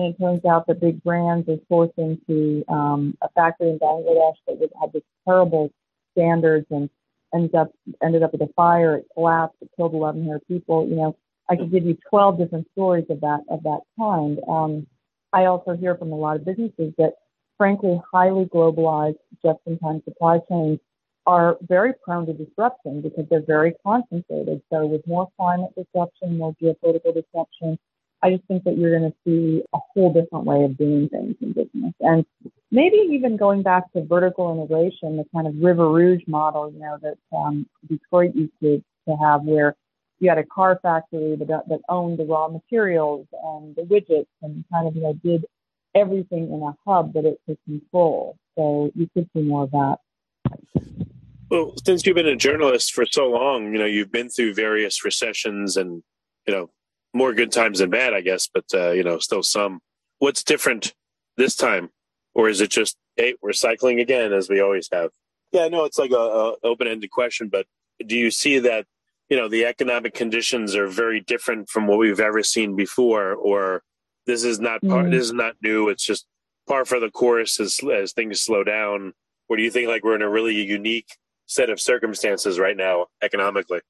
and 0.00 0.14
it 0.14 0.18
turns 0.18 0.44
out 0.44 0.66
that 0.66 0.80
big 0.80 1.02
brands 1.02 1.48
are 1.48 1.58
sourcing 1.70 2.24
to 2.26 2.64
um, 2.68 3.16
a 3.22 3.28
factory 3.30 3.70
in 3.70 3.78
Bangladesh 3.78 4.34
that 4.46 4.70
had 4.80 4.92
this 4.92 5.02
terrible 5.26 5.70
standards 6.12 6.66
and 6.70 6.88
ended 7.34 7.54
up 7.54 7.70
ended 8.02 8.22
up 8.22 8.32
with 8.32 8.42
a 8.42 8.52
fire. 8.54 8.96
It 8.96 9.06
collapsed. 9.14 9.56
It 9.60 9.70
killed 9.76 9.92
1,100 9.92 10.46
people. 10.48 10.88
You 10.88 10.96
know, 10.96 11.16
I 11.48 11.56
could 11.56 11.70
give 11.70 11.84
you 11.84 11.96
12 12.08 12.38
different 12.38 12.66
stories 12.72 13.06
of 13.10 13.20
that 13.20 13.40
of 13.48 13.62
that 13.64 13.80
kind. 13.98 14.40
Um, 14.48 14.86
I 15.32 15.44
also 15.44 15.76
hear 15.76 15.96
from 15.96 16.12
a 16.12 16.16
lot 16.16 16.36
of 16.36 16.44
businesses 16.44 16.92
that, 16.98 17.14
frankly, 17.56 18.00
highly 18.12 18.46
globalized 18.46 19.18
just-in-time 19.44 20.02
supply 20.04 20.38
chains 20.50 20.80
are 21.26 21.56
very 21.68 21.92
prone 22.02 22.26
to 22.26 22.32
disruption 22.32 23.02
because 23.02 23.26
they're 23.30 23.44
very 23.46 23.74
concentrated. 23.84 24.62
So 24.72 24.86
with 24.86 25.06
more 25.06 25.28
climate 25.38 25.70
disruption, 25.76 26.38
more 26.38 26.56
geopolitical 26.60 27.14
disruption, 27.14 27.78
I 28.22 28.30
just 28.30 28.44
think 28.44 28.64
that 28.64 28.76
you're 28.76 28.98
going 28.98 29.10
to 29.10 29.16
see 29.24 29.62
a 29.72 29.78
whole 29.78 30.12
different 30.12 30.44
way 30.44 30.64
of 30.64 30.76
doing 30.76 31.08
things 31.08 31.36
in 31.40 31.52
business. 31.52 31.94
And 32.00 32.26
maybe 32.70 32.96
even 33.12 33.36
going 33.36 33.62
back 33.62 33.90
to 33.92 34.04
vertical 34.04 34.52
integration, 34.52 35.16
the 35.16 35.24
kind 35.34 35.46
of 35.46 35.54
River 35.56 35.88
Rouge 35.88 36.22
model, 36.26 36.70
you 36.70 36.80
know, 36.80 36.98
that 37.02 37.16
um, 37.34 37.66
Detroit 37.88 38.34
used 38.34 38.52
to, 38.62 38.82
to 39.08 39.16
have 39.16 39.42
where 39.42 39.74
you 40.18 40.28
had 40.28 40.38
a 40.38 40.44
car 40.44 40.78
factory 40.82 41.36
that, 41.36 41.48
that 41.48 41.80
owned 41.88 42.18
the 42.18 42.24
raw 42.24 42.48
materials 42.48 43.26
and 43.42 43.74
the 43.74 43.82
widgets 43.82 44.26
and 44.42 44.64
kind 44.70 44.86
of, 44.86 44.94
you 44.94 45.02
know, 45.02 45.14
did 45.14 45.46
everything 45.94 46.52
in 46.52 46.62
a 46.62 46.76
hub 46.86 47.14
that 47.14 47.24
it 47.24 47.40
could 47.46 47.58
control. 47.64 48.36
So 48.56 48.90
you 48.94 49.08
could 49.14 49.28
see 49.34 49.42
more 49.42 49.64
of 49.64 49.70
that. 49.70 49.96
Well, 51.50 51.74
since 51.84 52.06
you've 52.06 52.14
been 52.14 52.26
a 52.26 52.36
journalist 52.36 52.92
for 52.92 53.04
so 53.06 53.28
long, 53.30 53.72
you 53.72 53.78
know, 53.78 53.86
you've 53.86 54.12
been 54.12 54.28
through 54.28 54.54
various 54.54 55.04
recessions 55.04 55.76
and, 55.76 56.02
you 56.46 56.54
know, 56.54 56.70
more 57.12 57.32
good 57.32 57.52
times 57.52 57.78
than 57.78 57.90
bad, 57.90 58.14
I 58.14 58.20
guess, 58.20 58.48
but 58.52 58.64
uh, 58.74 58.90
you 58.92 59.02
know, 59.02 59.18
still 59.18 59.42
some. 59.42 59.80
What's 60.18 60.42
different 60.42 60.94
this 61.36 61.56
time, 61.56 61.90
or 62.34 62.48
is 62.48 62.60
it 62.60 62.70
just 62.70 62.96
hey, 63.16 63.34
we're 63.42 63.52
cycling 63.52 64.00
again 64.00 64.32
as 64.32 64.48
we 64.48 64.60
always 64.60 64.88
have? 64.92 65.10
Yeah, 65.52 65.62
I 65.62 65.68
know 65.68 65.84
it's 65.84 65.98
like 65.98 66.12
a, 66.12 66.14
a 66.14 66.54
open-ended 66.62 67.10
question, 67.10 67.48
but 67.48 67.66
do 68.06 68.16
you 68.16 68.30
see 68.30 68.58
that 68.60 68.86
you 69.28 69.36
know 69.36 69.48
the 69.48 69.64
economic 69.66 70.14
conditions 70.14 70.74
are 70.76 70.86
very 70.86 71.20
different 71.20 71.68
from 71.68 71.86
what 71.86 71.98
we've 71.98 72.20
ever 72.20 72.42
seen 72.42 72.76
before, 72.76 73.34
or 73.34 73.82
this 74.26 74.44
is 74.44 74.60
not 74.60 74.82
part, 74.82 75.06
mm. 75.06 75.10
this 75.10 75.24
is 75.24 75.32
not 75.32 75.56
new? 75.62 75.88
It's 75.88 76.04
just 76.04 76.26
par 76.68 76.84
for 76.84 77.00
the 77.00 77.10
course 77.10 77.58
as 77.58 77.80
as 77.92 78.12
things 78.12 78.40
slow 78.40 78.64
down. 78.64 79.14
Or 79.48 79.56
do 79.56 79.64
you 79.64 79.70
think 79.70 79.88
like 79.88 80.04
we're 80.04 80.14
in 80.14 80.22
a 80.22 80.30
really 80.30 80.54
unique 80.54 81.16
set 81.46 81.70
of 81.70 81.80
circumstances 81.80 82.60
right 82.60 82.76
now 82.76 83.06
economically? 83.20 83.80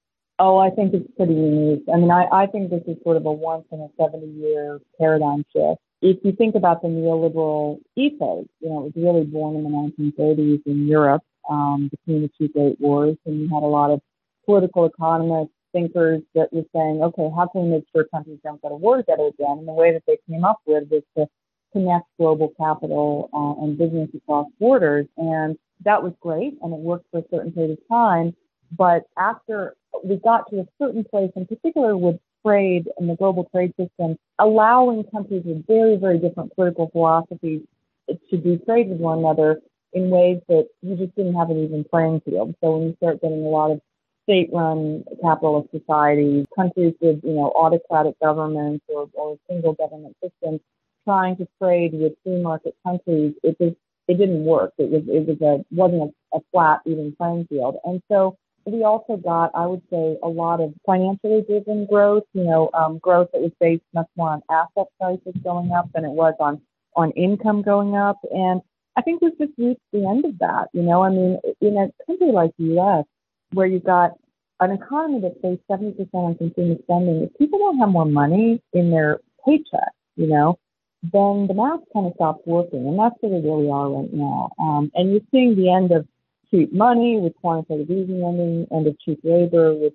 Oh, 0.42 0.56
I 0.56 0.70
think 0.70 0.94
it's 0.94 1.06
pretty 1.18 1.34
unique. 1.34 1.84
I 1.92 1.98
mean, 1.98 2.10
I, 2.10 2.24
I 2.32 2.46
think 2.46 2.70
this 2.70 2.82
is 2.88 2.96
sort 3.04 3.18
of 3.18 3.26
a 3.26 3.32
once 3.32 3.66
in 3.70 3.78
a 3.80 3.88
70 4.00 4.26
year 4.26 4.80
paradigm 4.98 5.44
shift. 5.52 5.82
If 6.00 6.16
you 6.24 6.32
think 6.32 6.54
about 6.54 6.80
the 6.80 6.88
neoliberal 6.88 7.78
ethos, 7.94 8.46
you 8.60 8.70
know, 8.70 8.80
it 8.80 8.84
was 8.84 8.92
really 8.96 9.24
born 9.24 9.56
in 9.56 9.64
the 9.64 9.68
1930s 9.68 10.62
in 10.64 10.88
Europe 10.88 11.22
um, 11.50 11.90
between 11.90 12.22
the 12.22 12.30
two 12.38 12.48
great 12.48 12.80
wars, 12.80 13.18
and 13.26 13.38
you 13.38 13.48
had 13.54 13.62
a 13.62 13.66
lot 13.66 13.90
of 13.90 14.00
political 14.46 14.86
economists, 14.86 15.52
thinkers 15.74 16.22
that 16.34 16.50
were 16.54 16.64
saying, 16.74 17.02
okay, 17.02 17.28
how 17.36 17.46
can 17.46 17.64
we 17.64 17.76
make 17.76 17.84
sure 17.94 18.04
countries 18.04 18.38
don't 18.42 18.62
go 18.62 18.70
to 18.70 18.76
war 18.76 18.96
together 18.96 19.26
again? 19.26 19.58
And 19.58 19.68
the 19.68 19.72
way 19.72 19.92
that 19.92 20.04
they 20.06 20.16
came 20.26 20.42
up 20.46 20.60
with 20.64 20.84
was 20.90 21.02
to 21.18 21.26
connect 21.74 22.06
global 22.18 22.50
capital 22.58 23.28
uh, 23.34 23.62
and 23.62 23.76
business 23.76 24.08
across 24.16 24.46
borders. 24.58 25.06
And 25.18 25.58
that 25.84 26.02
was 26.02 26.14
great, 26.18 26.54
and 26.62 26.72
it 26.72 26.80
worked 26.80 27.04
for 27.10 27.18
a 27.18 27.24
certain 27.30 27.52
period 27.52 27.72
of 27.72 27.88
time. 27.88 28.34
But 28.76 29.04
after 29.18 29.74
we 30.04 30.16
got 30.16 30.48
to 30.50 30.60
a 30.60 30.66
certain 30.80 31.04
place, 31.04 31.30
in 31.36 31.46
particular 31.46 31.96
with 31.96 32.18
trade 32.44 32.88
and 32.98 33.08
the 33.08 33.16
global 33.16 33.48
trade 33.52 33.74
system, 33.78 34.16
allowing 34.38 35.04
countries 35.04 35.42
with 35.44 35.66
very, 35.66 35.96
very 35.96 36.18
different 36.18 36.54
political 36.54 36.88
philosophies 36.90 37.62
to 38.08 38.36
do 38.36 38.58
trade 38.58 38.88
with 38.88 38.98
one 38.98 39.18
another 39.18 39.60
in 39.92 40.08
ways 40.10 40.40
that 40.48 40.68
you 40.82 40.96
just 40.96 41.14
didn't 41.16 41.34
have 41.34 41.50
an 41.50 41.62
even 41.62 41.84
playing 41.84 42.20
field. 42.20 42.54
So 42.62 42.76
when 42.76 42.88
you 42.88 42.94
start 42.96 43.20
getting 43.20 43.44
a 43.44 43.48
lot 43.48 43.72
of 43.72 43.80
state-run 44.24 45.04
capitalist 45.22 45.70
societies, 45.72 46.46
countries 46.54 46.94
with, 47.00 47.20
you 47.24 47.32
know, 47.32 47.52
autocratic 47.56 48.18
governments 48.20 48.84
or, 48.88 49.08
or 49.14 49.36
single 49.48 49.72
government 49.74 50.16
systems 50.22 50.60
trying 51.04 51.36
to 51.36 51.48
trade 51.60 51.92
with 51.92 52.12
free 52.22 52.40
market 52.40 52.74
countries, 52.86 53.34
it 53.42 53.56
just, 53.60 53.76
it 54.06 54.18
didn't 54.18 54.44
work. 54.44 54.72
It 54.78 54.90
was, 54.90 55.02
it 55.08 55.26
was 55.26 55.40
a, 55.40 55.64
wasn't 55.74 56.14
a, 56.32 56.36
a 56.36 56.40
flat, 56.52 56.80
even 56.86 57.14
playing 57.16 57.46
field. 57.48 57.76
And 57.84 58.00
so 58.08 58.36
we 58.64 58.84
also 58.84 59.16
got, 59.16 59.50
I 59.54 59.66
would 59.66 59.82
say, 59.90 60.16
a 60.22 60.28
lot 60.28 60.60
of 60.60 60.74
financially 60.86 61.42
driven 61.46 61.86
growth, 61.86 62.24
you 62.34 62.44
know, 62.44 62.70
um, 62.74 62.98
growth 62.98 63.28
that 63.32 63.40
was 63.40 63.52
based 63.60 63.82
much 63.94 64.08
more 64.16 64.30
on 64.30 64.42
asset 64.50 64.86
prices 65.00 65.40
going 65.42 65.72
up 65.72 65.90
than 65.94 66.04
it 66.04 66.10
was 66.10 66.34
on, 66.40 66.60
on 66.96 67.10
income 67.12 67.62
going 67.62 67.96
up. 67.96 68.18
And 68.30 68.60
I 68.96 69.02
think 69.02 69.22
we've 69.22 69.38
just 69.38 69.52
reached 69.56 69.80
the 69.92 70.06
end 70.06 70.24
of 70.24 70.38
that. 70.38 70.68
You 70.72 70.82
know, 70.82 71.02
I 71.02 71.10
mean, 71.10 71.38
in 71.60 71.76
a 71.76 71.90
country 72.06 72.32
like 72.32 72.52
the 72.58 72.64
U.S., 72.64 73.04
where 73.52 73.66
you've 73.66 73.84
got 73.84 74.12
an 74.60 74.70
economy 74.70 75.20
that's 75.20 75.40
pays 75.42 75.58
70% 75.70 76.08
on 76.12 76.36
consumer 76.36 76.76
spending, 76.82 77.22
if 77.22 77.38
people 77.38 77.58
don't 77.58 77.78
have 77.78 77.88
more 77.88 78.04
money 78.04 78.62
in 78.72 78.90
their 78.90 79.20
paycheck, 79.44 79.92
you 80.16 80.26
know, 80.26 80.58
then 81.02 81.46
the 81.46 81.54
math 81.54 81.80
kind 81.92 82.06
of 82.06 82.12
stops 82.14 82.42
working. 82.46 82.86
And 82.86 82.98
that's 82.98 83.14
where 83.20 83.32
we 83.32 83.48
really 83.48 83.70
are 83.70 83.90
right 83.90 84.12
now. 84.12 84.50
Um, 84.60 84.92
and 84.94 85.10
you're 85.10 85.20
seeing 85.30 85.56
the 85.56 85.72
end 85.72 85.92
of 85.92 86.06
cheap 86.50 86.72
money 86.72 87.18
with 87.18 87.34
quantitative 87.36 87.90
easing 87.90 88.22
lending, 88.22 88.66
end 88.72 88.86
of 88.86 88.98
cheap 89.00 89.20
labor 89.22 89.74
with 89.74 89.92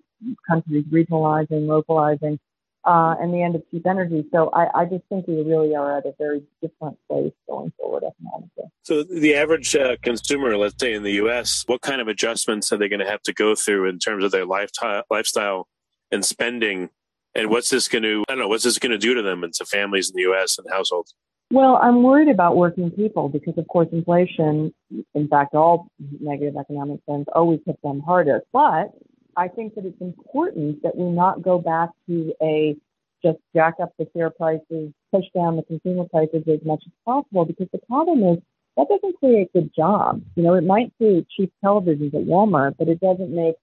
countries 0.47 0.85
regionalizing, 0.91 1.67
localizing, 1.67 2.39
uh, 2.85 3.15
and 3.19 3.33
the 3.33 3.41
end 3.41 3.55
of 3.55 3.63
cheap 3.71 3.85
energy. 3.87 4.25
So 4.31 4.49
I, 4.53 4.81
I, 4.81 4.85
just 4.85 5.03
think 5.09 5.27
we 5.27 5.41
really 5.41 5.75
are 5.75 5.97
at 5.97 6.05
a 6.05 6.13
very 6.19 6.43
different 6.61 6.97
place 7.09 7.33
going 7.49 7.71
forward 7.77 8.03
economically. 8.03 8.65
So 8.83 9.03
the 9.03 9.35
average 9.35 9.75
uh, 9.75 9.97
consumer, 10.03 10.55
let's 10.55 10.75
say 10.79 10.93
in 10.93 11.03
the 11.03 11.13
U.S., 11.13 11.63
what 11.65 11.81
kind 11.81 11.99
of 11.99 12.07
adjustments 12.07 12.71
are 12.71 12.77
they 12.77 12.87
going 12.87 12.99
to 12.99 13.09
have 13.09 13.23
to 13.23 13.33
go 13.33 13.55
through 13.55 13.89
in 13.89 13.97
terms 13.97 14.23
of 14.23 14.31
their 14.31 14.45
lifestyle, 14.45 15.03
lifestyle 15.09 15.67
and 16.11 16.23
spending? 16.23 16.89
And 17.33 17.49
what's 17.49 17.69
this 17.69 17.87
going 17.87 18.03
to, 18.03 18.23
I 18.29 18.33
don't 18.33 18.39
know, 18.39 18.47
what's 18.47 18.63
this 18.63 18.79
going 18.79 18.91
to 18.91 18.97
do 18.97 19.15
to 19.15 19.21
them 19.21 19.43
and 19.43 19.53
to 19.55 19.65
families 19.65 20.09
in 20.09 20.15
the 20.15 20.21
U.S. 20.23 20.57
and 20.57 20.67
households? 20.71 21.15
Well, 21.51 21.79
I'm 21.81 22.01
worried 22.01 22.29
about 22.29 22.57
working 22.57 22.89
people 22.89 23.29
because, 23.29 23.57
of 23.57 23.67
course, 23.67 23.87
inflation, 23.91 24.73
in 25.13 25.27
fact, 25.27 25.53
all 25.53 25.87
negative 26.19 26.57
economic 26.57 27.05
trends 27.05 27.27
always 27.33 27.59
hit 27.65 27.79
them 27.83 28.01
hardest. 28.01 28.45
But 28.51 28.91
I 29.37 29.47
think 29.47 29.75
that 29.75 29.85
it's 29.85 30.01
important 30.01 30.81
that 30.83 30.95
we 30.95 31.05
not 31.05 31.43
go 31.43 31.59
back 31.59 31.89
to 32.07 32.33
a 32.41 32.75
just 33.23 33.37
jack 33.55 33.75
up 33.81 33.91
the 33.97 34.07
share 34.15 34.29
prices, 34.29 34.91
push 35.11 35.25
down 35.33 35.55
the 35.55 35.63
consumer 35.63 36.05
prices 36.09 36.43
as 36.47 36.59
much 36.65 36.83
as 36.85 36.91
possible 37.05 37.45
because 37.45 37.67
the 37.71 37.79
problem 37.87 38.23
is 38.23 38.39
that 38.77 38.87
doesn't 38.89 39.17
create 39.19 39.51
good 39.53 39.71
jobs. 39.75 40.21
You 40.35 40.43
know, 40.43 40.53
it 40.53 40.63
might 40.63 40.93
create 40.97 41.27
cheap 41.35 41.51
televisions 41.63 42.13
at 42.13 42.25
Walmart, 42.25 42.75
but 42.77 42.87
it 42.87 42.99
doesn't 42.99 43.33
make 43.33 43.55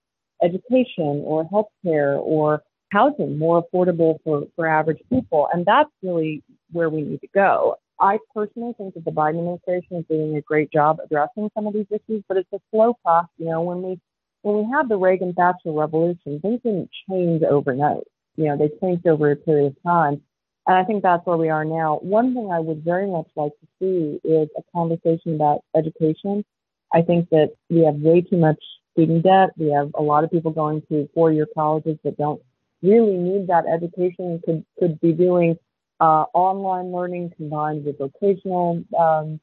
education 0.42 1.22
or 1.24 1.44
healthcare 1.44 2.18
or 2.18 2.62
housing 2.92 3.38
more 3.38 3.64
affordable 3.64 4.18
for, 4.22 4.44
for 4.54 4.66
average 4.66 5.00
people. 5.10 5.48
And 5.52 5.64
that's 5.64 5.90
really 6.02 6.42
where 6.70 6.90
we 6.90 7.02
need 7.02 7.20
to 7.22 7.28
go. 7.34 7.76
I 8.00 8.18
personally 8.34 8.74
think 8.76 8.94
that 8.94 9.04
the 9.04 9.10
Biden 9.10 9.38
administration 9.38 9.98
is 9.98 10.04
doing 10.10 10.36
a 10.36 10.40
great 10.40 10.72
job 10.72 10.98
addressing 11.04 11.50
some 11.54 11.66
of 11.66 11.72
these 11.72 11.86
issues, 11.90 12.24
but 12.28 12.36
it's 12.36 12.52
a 12.52 12.58
slow 12.70 12.94
process. 13.04 13.30
You 13.38 13.46
know, 13.46 13.62
when 13.62 13.82
we 13.82 14.00
when 14.42 14.56
we 14.56 14.72
had 14.72 14.88
the 14.88 14.96
Reagan 14.96 15.34
Thatcher 15.34 15.70
revolution, 15.70 16.40
things 16.40 16.60
didn't 16.64 16.90
change 17.08 17.42
overnight. 17.44 18.02
You 18.36 18.46
know, 18.46 18.56
they 18.56 18.70
changed 18.80 19.06
over 19.06 19.30
a 19.30 19.36
period 19.36 19.66
of 19.66 19.82
time. 19.84 20.20
And 20.66 20.76
I 20.76 20.84
think 20.84 21.02
that's 21.02 21.24
where 21.26 21.36
we 21.36 21.48
are 21.48 21.64
now. 21.64 21.98
One 22.02 22.34
thing 22.34 22.50
I 22.52 22.58
would 22.58 22.84
very 22.84 23.08
much 23.08 23.28
like 23.36 23.52
to 23.60 23.66
see 23.78 24.20
is 24.28 24.48
a 24.56 24.62
conversation 24.74 25.34
about 25.34 25.60
education. 25.76 26.44
I 26.92 27.02
think 27.02 27.30
that 27.30 27.52
we 27.70 27.84
have 27.84 27.96
way 27.96 28.20
too 28.20 28.36
much 28.36 28.62
student 28.92 29.24
debt. 29.24 29.50
We 29.56 29.70
have 29.70 29.90
a 29.94 30.02
lot 30.02 30.24
of 30.24 30.30
people 30.30 30.50
going 30.50 30.82
to 30.88 31.08
four 31.14 31.32
year 31.32 31.46
colleges 31.54 31.98
that 32.04 32.16
don't 32.16 32.42
really 32.82 33.16
need 33.16 33.46
that 33.48 33.64
education, 33.72 34.40
could, 34.44 34.64
could 34.78 35.00
be 35.00 35.12
doing 35.12 35.56
uh, 36.00 36.24
online 36.34 36.92
learning 36.92 37.32
combined 37.36 37.84
with 37.84 37.98
vocational 37.98 38.82
um, 38.98 39.40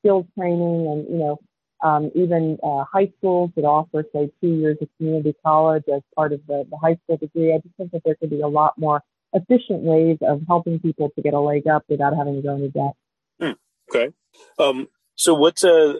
skills 0.00 0.26
training 0.38 0.86
and, 0.86 1.08
you 1.08 1.18
know, 1.18 1.38
um, 1.82 2.10
even 2.14 2.58
uh, 2.62 2.84
high 2.90 3.10
schools 3.18 3.50
that 3.56 3.64
offer, 3.64 4.04
say, 4.14 4.30
two 4.40 4.54
years 4.54 4.78
of 4.80 4.88
community 4.96 5.34
college 5.44 5.84
as 5.94 6.00
part 6.14 6.32
of 6.32 6.40
the, 6.46 6.66
the 6.70 6.76
high 6.76 6.96
school 7.04 7.16
degree. 7.18 7.52
I 7.52 7.58
just 7.58 7.74
think 7.76 7.92
that 7.92 8.02
there 8.04 8.14
could 8.14 8.30
be 8.30 8.40
a 8.40 8.48
lot 8.48 8.74
more 8.78 9.02
efficient 9.34 9.82
ways 9.82 10.16
of 10.22 10.42
helping 10.46 10.78
people 10.78 11.10
to 11.14 11.22
get 11.22 11.34
a 11.34 11.40
leg 11.40 11.66
up 11.66 11.84
without 11.88 12.16
having 12.16 12.36
to 12.36 12.42
go 12.42 12.54
into 12.54 12.68
debt. 12.68 12.92
Hmm. 13.40 13.52
Okay. 13.90 14.14
Um, 14.58 14.88
so 15.14 15.34
what's 15.34 15.64
uh, 15.64 15.94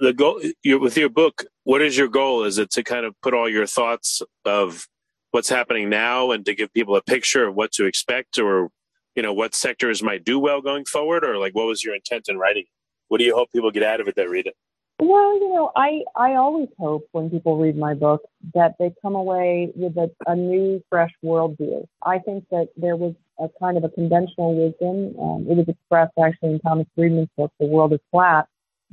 the 0.00 0.12
goal 0.12 0.40
your, 0.62 0.80
with 0.80 0.96
your 0.96 1.08
book? 1.08 1.44
What 1.64 1.82
is 1.82 1.96
your 1.96 2.08
goal? 2.08 2.44
Is 2.44 2.58
it 2.58 2.70
to 2.72 2.82
kind 2.82 3.04
of 3.04 3.14
put 3.20 3.34
all 3.34 3.48
your 3.48 3.66
thoughts 3.66 4.22
of 4.44 4.88
what's 5.30 5.48
happening 5.48 5.88
now 5.88 6.30
and 6.30 6.44
to 6.46 6.54
give 6.54 6.72
people 6.72 6.96
a 6.96 7.02
picture 7.02 7.46
of 7.46 7.54
what 7.54 7.72
to 7.72 7.86
expect 7.86 8.38
or, 8.38 8.70
you 9.14 9.22
know, 9.22 9.32
what 9.32 9.54
sectors 9.54 10.02
might 10.02 10.24
do 10.24 10.38
well 10.38 10.60
going 10.60 10.84
forward? 10.84 11.24
Or 11.24 11.38
like, 11.38 11.54
what 11.54 11.66
was 11.66 11.84
your 11.84 11.94
intent 11.94 12.28
in 12.28 12.38
writing? 12.38 12.64
What 13.08 13.18
do 13.18 13.24
you 13.24 13.34
hope 13.34 13.50
people 13.52 13.70
get 13.70 13.82
out 13.82 14.00
of 14.00 14.08
it 14.08 14.16
that 14.16 14.28
read 14.28 14.46
it? 14.46 14.54
Well, 15.02 15.34
you 15.40 15.48
know, 15.48 15.72
I, 15.76 16.02
I 16.14 16.34
always 16.34 16.68
hope 16.78 17.08
when 17.12 17.30
people 17.30 17.56
read 17.56 17.74
my 17.76 17.94
book 17.94 18.22
that 18.52 18.74
they 18.78 18.92
come 19.00 19.14
away 19.14 19.72
with 19.74 19.96
a, 19.96 20.10
a 20.26 20.36
new, 20.36 20.82
fresh 20.90 21.10
worldview. 21.24 21.86
I 22.02 22.18
think 22.18 22.44
that 22.50 22.68
there 22.76 22.96
was 22.96 23.14
a 23.38 23.48
kind 23.58 23.78
of 23.78 23.84
a 23.84 23.88
conventional 23.88 24.54
wisdom. 24.54 25.18
Um, 25.18 25.46
it 25.50 25.56
was 25.56 25.68
expressed 25.68 26.12
actually 26.22 26.50
in 26.50 26.60
Thomas 26.60 26.86
Friedman's 26.94 27.30
book, 27.34 27.50
The 27.58 27.66
World 27.66 27.94
is 27.94 28.00
Flat, 28.10 28.46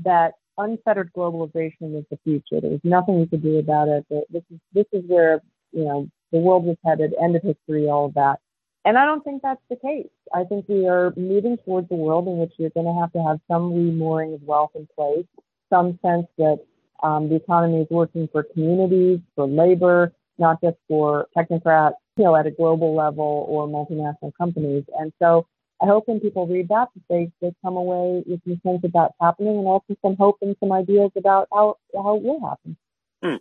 that 0.05 0.35
unfettered 0.57 1.11
globalization 1.13 1.91
was 1.91 2.05
the 2.09 2.17
future. 2.23 2.61
There 2.61 2.71
was 2.71 2.79
nothing 2.85 3.19
we 3.19 3.27
could 3.27 3.43
do 3.43 3.57
about 3.57 3.89
it. 3.89 4.05
This 4.31 4.43
is, 4.49 4.59
this 4.73 4.85
is 4.93 5.03
where, 5.07 5.41
you 5.73 5.83
know, 5.83 6.07
the 6.31 6.39
world 6.39 6.65
was 6.65 6.77
headed, 6.85 7.13
end 7.21 7.35
of 7.35 7.43
history, 7.43 7.87
all 7.87 8.05
of 8.05 8.13
that. 8.15 8.39
And 8.85 8.97
I 8.97 9.05
don't 9.05 9.23
think 9.23 9.41
that's 9.41 9.61
the 9.69 9.75
case. 9.75 10.07
I 10.33 10.43
think 10.45 10.65
we 10.69 10.87
are 10.87 11.13
moving 11.17 11.57
towards 11.57 11.91
a 11.91 11.95
world 11.95 12.27
in 12.27 12.37
which 12.37 12.53
you're 12.57 12.69
going 12.69 12.85
to 12.85 12.99
have 12.99 13.11
to 13.13 13.23
have 13.23 13.39
some 13.49 13.73
remooring 13.73 14.33
of 14.33 14.43
wealth 14.43 14.71
in 14.75 14.87
place 14.95 15.25
some 15.69 15.99
sense 16.01 16.27
that 16.37 16.59
um, 17.03 17.29
the 17.29 17.35
economy 17.35 17.81
is 17.81 17.87
working 17.89 18.27
for 18.31 18.43
communities, 18.43 19.19
for 19.35 19.47
labor, 19.47 20.13
not 20.37 20.61
just 20.61 20.77
for 20.87 21.27
technocrats, 21.37 21.93
you 22.17 22.23
know, 22.23 22.35
at 22.35 22.47
a 22.47 22.51
global 22.51 22.95
level 22.95 23.45
or 23.47 23.67
multinational 23.67 24.31
companies. 24.37 24.83
And 24.99 25.11
so 25.19 25.45
I 25.81 25.85
hope 25.85 26.07
when 26.07 26.19
people 26.19 26.47
read 26.47 26.69
that, 26.69 26.87
that 26.95 27.03
they, 27.09 27.31
they 27.41 27.53
come 27.61 27.77
away 27.77 28.23
with 28.25 28.41
some 28.43 28.59
sense 28.65 28.81
that 28.81 28.93
that's 28.93 29.13
happening 29.21 29.57
and 29.57 29.67
also 29.67 29.95
some 30.01 30.15
hope 30.15 30.37
and 30.41 30.55
some 30.59 30.71
ideas 30.71 31.11
about 31.15 31.47
how, 31.53 31.77
how 31.93 32.17
it 32.17 32.23
will 32.23 32.47
happen. 32.47 32.77
Hmm. 33.23 33.35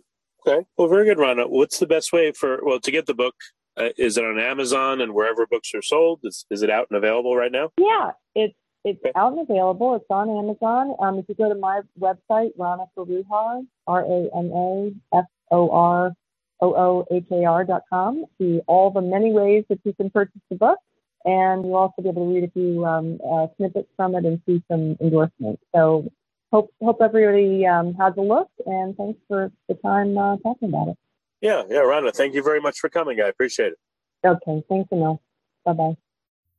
Okay. 0.47 0.65
Well, 0.77 0.87
very 0.87 1.05
good, 1.05 1.19
Rana. 1.19 1.47
What's 1.47 1.79
the 1.79 1.87
best 1.87 2.13
way 2.13 2.31
for, 2.31 2.59
well, 2.63 2.79
to 2.79 2.91
get 2.91 3.05
the 3.05 3.13
book? 3.13 3.35
Uh, 3.75 3.89
is 3.97 4.17
it 4.17 4.23
on 4.23 4.39
Amazon 4.39 5.01
and 5.01 5.13
wherever 5.13 5.45
books 5.45 5.71
are 5.75 5.81
sold? 5.81 6.21
Is, 6.23 6.45
is 6.49 6.63
it 6.63 6.69
out 6.69 6.87
and 6.89 6.97
available 6.97 7.35
right 7.35 7.51
now? 7.51 7.71
Yeah, 7.77 8.11
it's 8.33 8.55
it's 8.83 9.01
out 9.15 9.33
and 9.33 9.41
available. 9.41 9.95
It's 9.95 10.05
on 10.09 10.29
Amazon. 10.29 10.95
Um, 10.99 11.19
if 11.19 11.25
you 11.27 11.35
go 11.35 11.49
to 11.49 11.59
my 11.59 11.81
website, 11.99 12.51
Rana 12.57 12.85
Foroohar, 12.97 13.65
R 13.85 14.01
A 14.01 14.29
N 14.35 14.51
A 14.55 15.17
F 15.17 15.25
O 15.51 15.69
R 15.69 16.13
O 16.61 16.73
O 16.75 17.05
H 17.11 17.25
A 17.31 17.43
R 17.43 17.65
dot 17.65 17.83
com, 17.89 18.25
see 18.39 18.61
all 18.65 18.89
the 18.89 19.01
many 19.01 19.33
ways 19.33 19.65
that 19.69 19.79
you 19.83 19.93
can 19.93 20.09
purchase 20.09 20.41
the 20.49 20.55
book. 20.55 20.79
And 21.25 21.65
you'll 21.65 21.75
also 21.75 22.01
be 22.01 22.07
able 22.07 22.25
to 22.25 22.33
read 22.33 22.45
a 22.45 22.51
few 22.51 22.85
um, 22.85 23.19
uh, 23.29 23.47
snippets 23.57 23.89
from 23.97 24.15
it 24.15 24.23
and 24.23 24.41
see 24.45 24.63
some 24.71 24.95
endorsements. 25.01 25.61
So 25.75 26.09
hope 26.51 26.71
hope 26.81 26.97
everybody 27.01 27.65
um, 27.65 27.93
has 27.95 28.13
a 28.17 28.21
look. 28.21 28.49
And 28.65 28.95
thanks 28.95 29.19
for 29.27 29.51
the 29.67 29.75
time 29.75 30.17
uh, 30.17 30.37
talking 30.37 30.69
about 30.69 30.89
it. 30.89 30.97
Yeah, 31.41 31.63
yeah, 31.69 31.79
Rana, 31.79 32.11
thank 32.11 32.33
you 32.33 32.43
very 32.43 32.59
much 32.59 32.79
for 32.79 32.89
coming. 32.89 33.21
I 33.21 33.27
appreciate 33.27 33.73
it. 33.73 33.79
Okay, 34.25 34.63
thanks, 34.67 34.89
Emil. 34.91 35.21
Bye 35.65 35.73
bye. 35.73 35.97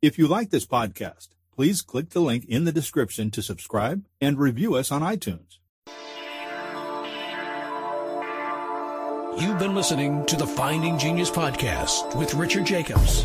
If 0.01 0.19
you 0.19 0.29
like 0.29 0.51
this 0.51 0.67
podcast, 0.67 1.29
please 1.55 1.83
click 1.83 2.11
the 2.11 2.21
link 2.21 2.45
in 2.45 2.65
the 2.65 2.73
description 2.73 3.31
to 3.33 3.43
subscribe 3.43 4.05
and 4.21 4.39
review 4.39 4.75
us 4.75 4.93
on 4.93 5.03
iTunes. 5.03 5.59
You've 9.41 9.59
been 9.59 9.75
listening 9.75 10.27
to 10.27 10.37
the 10.37 10.47
Finding 10.47 10.99
Genius 10.99 11.31
podcast 11.31 12.17
with 12.17 12.35
Richard 12.35 12.67
Jacobs. 12.67 13.25